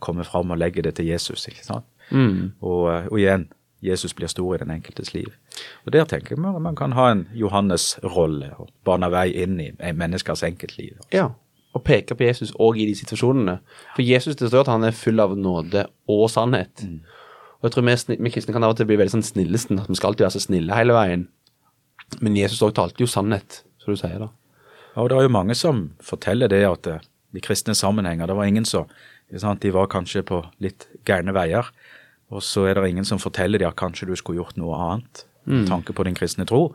kommer 0.00 0.24
fram 0.24 0.52
og 0.54 0.60
legger 0.60 0.86
det 0.86 0.94
til 0.96 1.08
Jesus. 1.10 1.48
ikke 1.48 1.64
sant? 1.64 1.86
Mm. 2.10 2.54
Og, 2.60 2.88
eh, 2.92 3.06
og 3.10 3.18
igjen, 3.18 3.48
Jesus 3.84 4.14
blir 4.14 4.30
stor 4.30 4.54
i 4.56 4.58
den 4.58 4.72
enkeltes 4.74 5.12
liv. 5.14 5.28
Og 5.86 5.92
Der 5.92 6.04
tenker 6.04 6.36
jeg 6.36 6.54
at 6.54 6.62
man 6.62 6.76
kan 6.76 6.92
ha 6.92 7.10
en 7.12 7.28
Johannes-rolle 7.34 8.52
og 8.58 8.70
bane 8.84 9.10
vei 9.10 9.28
inn 9.42 9.60
i 9.60 9.70
en 9.78 9.98
menneskers 9.98 10.42
enkeltliv. 10.42 10.98
Ja. 11.14 11.30
Og 11.76 11.84
peke 11.84 12.16
på 12.16 12.24
Jesus 12.24 12.50
òg 12.58 12.80
i 12.80 12.88
de 12.88 12.94
situasjonene. 12.98 13.58
For 13.94 14.02
Jesus 14.02 14.36
det 14.36 14.48
står 14.48 14.66
at 14.66 14.72
han 14.72 14.84
er 14.84 14.96
full 14.96 15.20
av 15.20 15.36
nåde 15.38 15.86
og 16.08 16.26
sannhet. 16.32 16.82
Og 17.60 17.68
jeg 17.68 17.74
tror 17.74 17.86
vi, 17.86 18.16
vi 18.18 18.32
kristne 18.34 18.54
kan 18.56 18.64
av 18.64 18.74
og 18.74 18.80
til 18.80 18.88
bli 18.88 18.98
veldig 18.98 19.18
sånn 19.18 19.26
snillesten, 19.26 19.78
at 19.82 19.90
vi 19.90 19.98
skal 19.98 20.12
alltid 20.12 20.26
være 20.26 20.36
så 20.38 20.46
snille 20.46 20.74
hele 20.74 20.96
veien. 20.96 21.28
Men 22.24 22.38
Jesus 22.38 22.64
òg 22.64 22.74
talte 22.74 23.04
jo 23.04 23.10
sannhet, 23.10 23.62
som 23.78 23.94
du 23.94 24.00
sier 24.00 24.18
da. 24.22 24.32
Ja, 24.94 25.04
og 25.04 25.10
det 25.12 25.18
er 25.18 25.28
jo 25.28 25.36
mange 25.36 25.54
som 25.58 25.90
forteller 26.02 26.50
det 26.50 26.64
at 26.66 26.88
de 26.88 26.98
i 27.36 27.44
kristne 27.44 27.74
sammenhenger, 27.76 28.26
det 28.26 28.36
var 28.36 28.48
ingen 28.48 28.64
som 28.64 28.88
De 29.60 29.70
var 29.70 29.86
kanskje 29.92 30.22
på 30.24 30.40
litt 30.58 30.88
gærne 31.04 31.34
veier, 31.36 31.66
og 32.30 32.42
så 32.44 32.66
er 32.68 32.74
det 32.76 32.90
ingen 32.90 33.06
som 33.08 33.20
forteller 33.22 33.58
dem 33.58 33.70
at 33.70 33.78
kanskje 33.80 34.08
du 34.08 34.16
skulle 34.16 34.42
gjort 34.42 34.58
noe 34.60 34.76
annet 34.76 35.24
med 35.48 35.68
tanke 35.70 35.94
på 35.96 36.04
din 36.04 36.16
kristne 36.18 36.44
tro. 36.44 36.74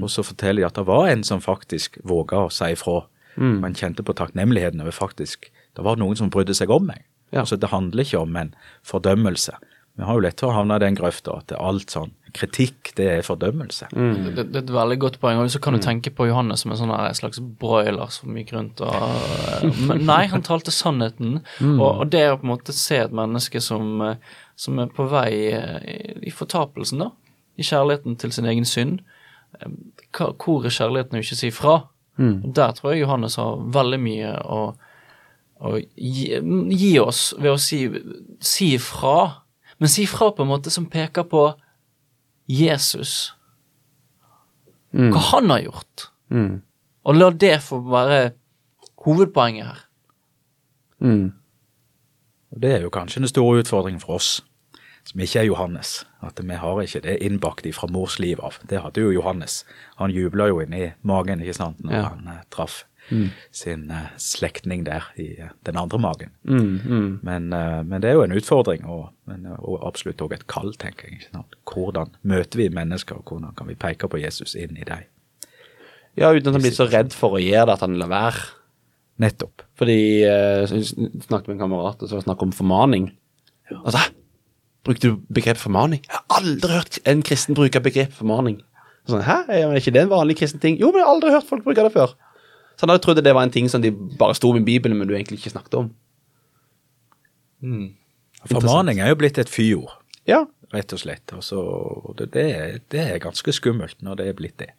Og 0.00 0.08
så 0.08 0.22
forteller 0.24 0.62
de 0.62 0.66
at 0.66 0.78
det 0.78 0.86
var 0.88 1.10
en 1.10 1.24
som 1.24 1.42
faktisk 1.44 1.98
våga 2.08 2.46
å 2.46 2.52
si 2.52 2.70
ifra. 2.72 3.02
Man 3.36 3.74
kjente 3.76 4.04
på 4.06 4.14
takknemligheten 4.14 4.80
over 4.80 4.94
faktisk 4.94 5.50
Det 5.74 5.82
var 5.82 5.96
noen 5.98 6.14
som 6.16 6.30
brydde 6.30 6.54
seg 6.54 6.70
om 6.70 6.86
meg. 6.86 7.02
Ja. 7.32 7.40
Altså 7.42 7.56
Det 7.58 7.68
handler 7.68 8.04
ikke 8.04 8.20
om 8.22 8.36
en 8.36 8.54
fordømmelse, 8.86 9.52
Vi 9.96 10.02
har 10.02 10.14
jo 10.14 10.20
lett 10.20 10.40
for 10.40 10.48
å 10.50 10.54
havne 10.54 10.76
i 10.76 10.82
den 10.82 10.94
grøfta 10.94 11.36
at 11.38 11.48
det 11.48 11.56
er 11.58 11.66
alt 11.66 11.90
sånn 11.90 12.12
kritikk, 12.34 12.90
det 12.98 13.06
er 13.10 13.24
fordømmelse. 13.26 13.86
Det, 13.94 14.32
det, 14.36 14.44
det 14.50 14.58
er 14.58 14.64
et 14.64 14.72
veldig 14.74 14.96
godt 15.04 15.18
poeng. 15.22 15.38
Og 15.40 15.50
så 15.54 15.60
kan 15.62 15.76
du 15.76 15.80
tenke 15.82 16.10
på 16.14 16.26
Johannes 16.28 16.64
som 16.64 16.74
en 16.74 16.80
sånn 16.80 16.94
slags 17.14 17.40
broiler 17.60 18.10
som 18.12 18.34
gikk 18.38 18.52
rundt 18.56 18.82
og 18.84 19.68
Men 19.88 20.04
nei, 20.08 20.24
han 20.32 20.44
talte 20.46 20.74
sannheten. 20.74 21.40
Og, 21.62 21.86
og 21.88 22.10
det 22.12 22.24
å 22.32 22.38
på 22.40 22.48
en 22.48 22.52
måte 22.56 22.74
se 22.76 22.98
et 23.04 23.14
menneske 23.14 23.62
som, 23.62 23.94
eh, 24.02 24.38
som 24.60 24.82
er 24.82 24.90
på 24.94 25.06
vei 25.12 25.30
eh, 25.54 25.78
i, 25.94 25.98
i 26.30 26.34
fortapelsen, 26.34 27.04
da. 27.06 27.12
I 27.54 27.66
kjærligheten 27.66 28.18
til 28.18 28.34
sin 28.34 28.50
egen 28.50 28.66
synd. 28.66 29.00
Eh, 29.60 29.70
hvor 30.18 30.66
er 30.66 30.74
kjærligheten 30.74 31.20
å 31.20 31.22
ikke 31.22 31.38
si 31.38 31.52
fra? 31.54 31.84
Og 32.18 32.50
Der 32.54 32.74
tror 32.74 32.92
jeg 32.92 33.02
Johannes 33.02 33.38
har 33.40 33.62
veldig 33.74 33.98
mye 34.02 34.34
å, 34.46 34.60
å 35.62 35.78
gi, 35.78 36.34
gi 36.78 36.92
oss 37.02 37.32
ved 37.38 37.54
å 37.54 37.58
si, 37.58 37.84
si 38.42 38.74
fra. 38.78 39.44
Men 39.82 39.90
si 39.90 40.06
fra 40.06 40.30
på 40.34 40.44
en 40.44 40.52
måte 40.52 40.70
som 40.70 40.86
peker 40.90 41.26
på 41.30 41.48
Jesus. 42.48 43.34
Hva 44.94 45.18
han 45.32 45.50
har 45.50 45.60
gjort. 45.64 46.08
Mm. 46.30 46.62
Og 47.04 47.14
la 47.18 47.30
det 47.30 47.56
få 47.62 47.80
være 47.90 48.30
hovedpoenget 49.04 49.66
her. 49.66 49.80
Mm. 51.00 51.32
Og 52.54 52.60
Det 52.62 52.70
er 52.76 52.80
jo 52.86 52.90
kanskje 52.90 53.20
den 53.20 53.28
store 53.28 53.58
utfordringen 53.64 54.00
for 54.00 54.14
oss, 54.14 54.44
som 55.04 55.20
ikke 55.20 55.38
er 55.40 55.48
Johannes. 55.50 56.06
At 56.22 56.38
vi 56.42 56.54
har 56.54 56.80
ikke 56.80 57.00
det 57.02 57.18
innbakt 57.26 57.66
fra 57.74 57.88
mors 57.90 58.18
liv 58.18 58.38
av. 58.40 58.54
Det 58.70 58.80
hadde 58.80 59.00
jo 59.02 59.10
Johannes. 59.10 59.64
Han 59.98 60.10
jubla 60.14 60.46
jo 60.48 60.60
inni 60.62 60.92
magen 61.02 61.40
ikke 61.42 61.54
sant, 61.58 61.82
når 61.84 61.92
Ja. 61.92 62.02
han 62.14 62.28
eh, 62.28 62.42
traff 63.08 63.30
sin 63.52 63.90
uh, 63.90 64.08
slektning 64.16 64.84
der 64.86 65.04
i 65.16 65.34
uh, 65.42 65.50
den 65.66 65.76
andre 65.76 65.98
magen. 65.98 66.30
Mm, 66.42 66.80
mm. 66.84 67.20
Men, 67.22 67.52
uh, 67.52 67.82
men 67.84 68.02
det 68.02 68.10
er 68.10 68.14
jo 68.14 68.24
en 68.24 68.32
utfordring, 68.32 68.84
og, 68.86 69.10
men, 69.26 69.46
og 69.58 69.86
absolutt 69.86 70.22
òg 70.22 70.34
et 70.34 70.46
kall, 70.46 70.74
tenker 70.80 71.10
jeg. 71.10 71.28
Hvordan 71.70 72.14
møter 72.22 72.58
vi 72.58 72.68
mennesker, 72.68 73.20
og 73.20 73.28
hvordan 73.28 73.54
kan 73.56 73.68
vi 73.68 73.74
peke 73.74 74.08
på 74.08 74.20
Jesus 74.22 74.54
inn 74.54 74.76
i 74.76 74.84
dem? 74.88 75.04
Ja, 76.16 76.30
uten 76.30 76.48
at 76.48 76.54
han 76.54 76.62
blir 76.62 76.74
så 76.74 76.86
redd 76.88 77.14
for 77.14 77.36
å 77.36 77.42
gjøre 77.42 77.68
det 77.68 77.78
at 77.78 77.86
han 77.86 77.98
lar 77.98 78.12
være. 78.12 78.44
Nettopp. 79.22 79.62
Fordi 79.78 80.24
jeg 80.24 80.84
snakket 80.88 81.46
med 81.46 81.54
en 81.54 81.64
kamerat, 81.68 82.00
og 82.02 82.10
så 82.10 82.18
snakk 82.22 82.40
om 82.42 82.50
formaning. 82.54 83.12
Altså, 83.84 84.00
brukte 84.86 85.12
du 85.12 85.20
begrepet 85.30 85.62
formaning? 85.62 86.02
Jeg 86.02 86.16
har 86.18 86.40
aldri 86.40 86.70
hørt 86.72 86.98
en 87.06 87.22
kristen 87.22 87.54
bruke 87.54 87.82
begrepet 87.82 88.16
formaning. 88.18 88.58
Sånn, 89.06 89.22
hæ? 89.22 89.42
Ja, 89.52 89.68
er 89.68 89.78
ikke 89.78 89.92
det 89.94 90.02
en 90.02 90.10
vanlig 90.10 90.38
kristen 90.40 90.62
ting? 90.62 90.78
Jo, 90.80 90.88
men 90.90 91.02
jeg 91.02 91.06
har 91.06 91.14
aldri 91.14 91.32
hørt 91.34 91.46
folk 91.46 91.62
bruke 91.66 91.84
det 91.84 91.92
før. 91.94 92.14
Så 92.74 92.84
han 92.84 92.92
hadde 92.92 93.02
trodd 93.04 93.20
det 93.22 93.34
var 93.34 93.46
en 93.46 93.52
ting 93.54 93.68
som 93.70 93.82
de 93.82 93.90
bare 93.92 94.34
sto 94.34 94.52
med 94.56 94.64
Bibelen, 94.66 94.98
men 94.98 95.08
du 95.08 95.14
egentlig 95.14 95.38
ikke 95.40 95.54
snakket 95.54 95.76
om. 95.78 95.92
Formaning 98.50 99.00
er 99.00 99.12
jo 99.12 99.18
blitt 99.20 99.38
et 99.40 99.48
fyord, 99.52 99.92
Ja, 100.28 100.42
rett 100.74 100.92
og 100.92 101.00
slett. 101.00 101.32
Og 101.36 101.42
så, 101.44 101.60
det, 102.18 102.30
det, 102.34 102.44
er, 102.56 102.78
det 102.92 103.02
er 103.04 103.20
ganske 103.22 103.52
skummelt 103.54 104.00
når 104.04 104.20
det 104.20 104.28
er 104.28 104.36
blitt 104.38 104.58
det. 104.60 104.70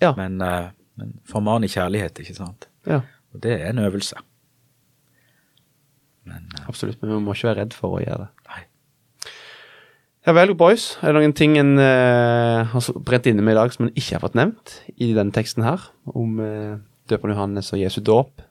ja, 0.00 0.12
Men, 0.16 0.40
eh, 0.40 0.70
men 1.00 1.14
forman 1.28 1.64
i 1.64 1.70
kjærlighet, 1.72 2.20
ikke 2.22 2.36
sant. 2.38 2.68
ja. 2.86 3.02
Og 3.32 3.40
det 3.40 3.54
er 3.56 3.70
en 3.70 3.78
øvelse. 3.80 4.16
Men 6.28 6.44
eh, 6.54 6.68
Absolutt, 6.68 7.00
men 7.02 7.14
vi 7.14 7.20
må 7.24 7.32
ikke 7.32 7.48
være 7.48 7.62
redd 7.62 7.74
for 7.76 7.96
å 7.96 8.02
gjøre 8.04 8.26
det. 8.26 8.30
nei. 8.52 8.62
Ja 10.26 10.34
vel, 10.36 10.52
boys. 10.54 10.98
Er 11.02 11.10
det 11.10 11.18
noen 11.18 11.32
ting 11.34 11.56
en 11.58 11.72
uh, 11.80 12.62
har 12.70 12.82
så 12.84 12.92
brent 12.94 13.26
inne 13.26 13.42
med 13.42 13.56
i 13.56 13.58
dag 13.58 13.72
som 13.74 13.88
en 13.88 13.94
ikke 13.96 14.14
har 14.14 14.22
fått 14.22 14.36
nevnt 14.38 14.76
i 14.94 15.08
denne 15.16 15.34
teksten 15.34 15.64
her, 15.66 15.88
om 16.06 16.36
uh, 16.38 16.76
døperen 17.12 17.36
Johannes 17.36 17.70
og 17.74 17.80
Jesu 17.80 18.00
dåp? 18.04 18.42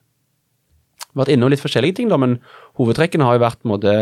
Vært 1.18 1.32
innom 1.34 1.50
litt 1.52 1.60
forskjellige 1.60 1.98
ting, 1.98 2.08
da, 2.08 2.16
men 2.20 2.38
hovedtrekkene 2.80 3.26
har 3.28 3.36
jo 3.36 3.42
vært 3.42 3.66
måte, 3.68 3.92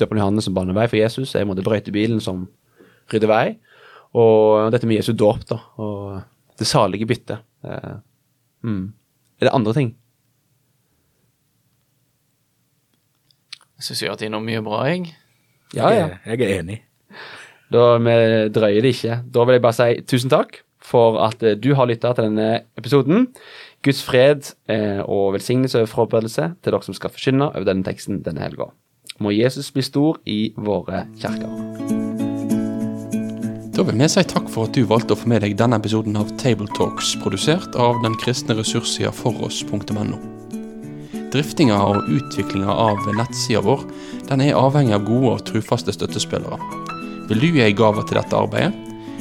døperen 0.00 0.22
Johannes 0.22 0.46
som 0.48 0.56
baner 0.56 0.76
vei 0.76 0.86
for 0.88 1.00
Jesus, 1.00 1.34
er 1.36 1.48
måte 1.48 1.64
brøytebilen 1.66 2.22
som 2.24 2.46
rydder 3.12 3.28
vei, 3.28 3.46
og 4.16 4.70
dette 4.72 4.88
med 4.88 5.02
Jesu 5.02 5.12
dåp, 5.12 5.44
da, 5.50 5.58
og 5.82 6.22
det 6.60 6.68
salige 6.68 7.08
byttet. 7.10 7.44
Eh, 7.64 7.98
mm. 8.64 8.86
Er 9.40 9.48
det 9.48 9.54
andre 9.56 9.74
ting? 9.76 9.92
Jeg 13.80 13.86
syns 13.86 14.00
vi 14.02 14.08
har 14.08 14.16
vært 14.16 14.26
innom 14.28 14.44
mye 14.44 14.64
bra, 14.64 14.80
jeg. 14.88 15.12
Ja, 15.76 15.92
ja. 15.94 16.08
Jeg 16.26 16.40
er 16.44 16.56
enig. 16.58 16.80
Da 17.72 17.84
vi 18.02 18.16
drøyer 18.52 18.82
det 18.84 18.96
ikke. 18.96 19.20
Da 19.30 19.44
vil 19.46 19.56
jeg 19.56 19.64
bare 19.64 19.76
si 19.76 20.02
tusen 20.10 20.32
takk 20.32 20.58
for 20.84 21.20
at 21.24 21.42
eh, 21.42 21.56
du 21.58 21.72
har 21.78 21.88
lytta 21.90 22.14
til 22.16 22.30
denne 22.30 22.64
episoden. 22.80 23.28
Guds 23.84 24.02
fred 24.04 24.52
eh, 24.68 25.00
og 25.04 25.34
velsignelse 25.36 25.84
og 25.84 25.92
forberedelse 25.92 26.52
til 26.60 26.72
dere 26.72 26.84
som 26.84 26.96
skal 26.96 27.12
forkynne 27.14 27.52
over 27.52 27.68
denne 27.68 27.86
teksten 27.86 28.22
denne 28.26 28.44
helga. 28.44 28.70
Må 29.20 29.32
Jesus 29.36 29.70
bli 29.72 29.84
stor 29.84 30.20
i 30.28 30.52
våre 30.56 31.04
kjerker. 31.20 31.98
Da 33.76 33.84
vil 33.86 33.96
vi 33.96 34.08
si 34.12 34.22
takk 34.28 34.48
for 34.52 34.68
at 34.68 34.76
du 34.76 34.82
valgte 34.88 35.14
å 35.14 35.20
få 35.20 35.28
med 35.30 35.44
deg 35.44 35.54
denne 35.56 35.78
episoden 35.80 36.18
av 36.20 36.28
Tabletalks, 36.40 37.14
produsert 37.22 37.76
av 37.80 38.02
den 38.04 38.16
kristne 38.20 38.56
ressurssida 38.58 39.12
foross.no. 39.14 40.18
Driftinga 41.30 41.78
og 41.86 42.10
utviklinga 42.10 42.74
av 42.74 43.00
nettsida 43.14 43.62
vår 43.64 43.86
den 44.28 44.42
er 44.44 44.58
avhengig 44.58 44.96
av 44.98 45.06
gode 45.06 45.32
og 45.36 45.44
trufaste 45.48 45.94
støttespillere. 45.94 46.58
Vil 47.30 47.40
du 47.40 47.48
gi 47.54 47.64
ei 47.64 47.76
gave 47.76 48.04
til 48.04 48.18
dette 48.18 48.36
arbeidet? 48.36 48.89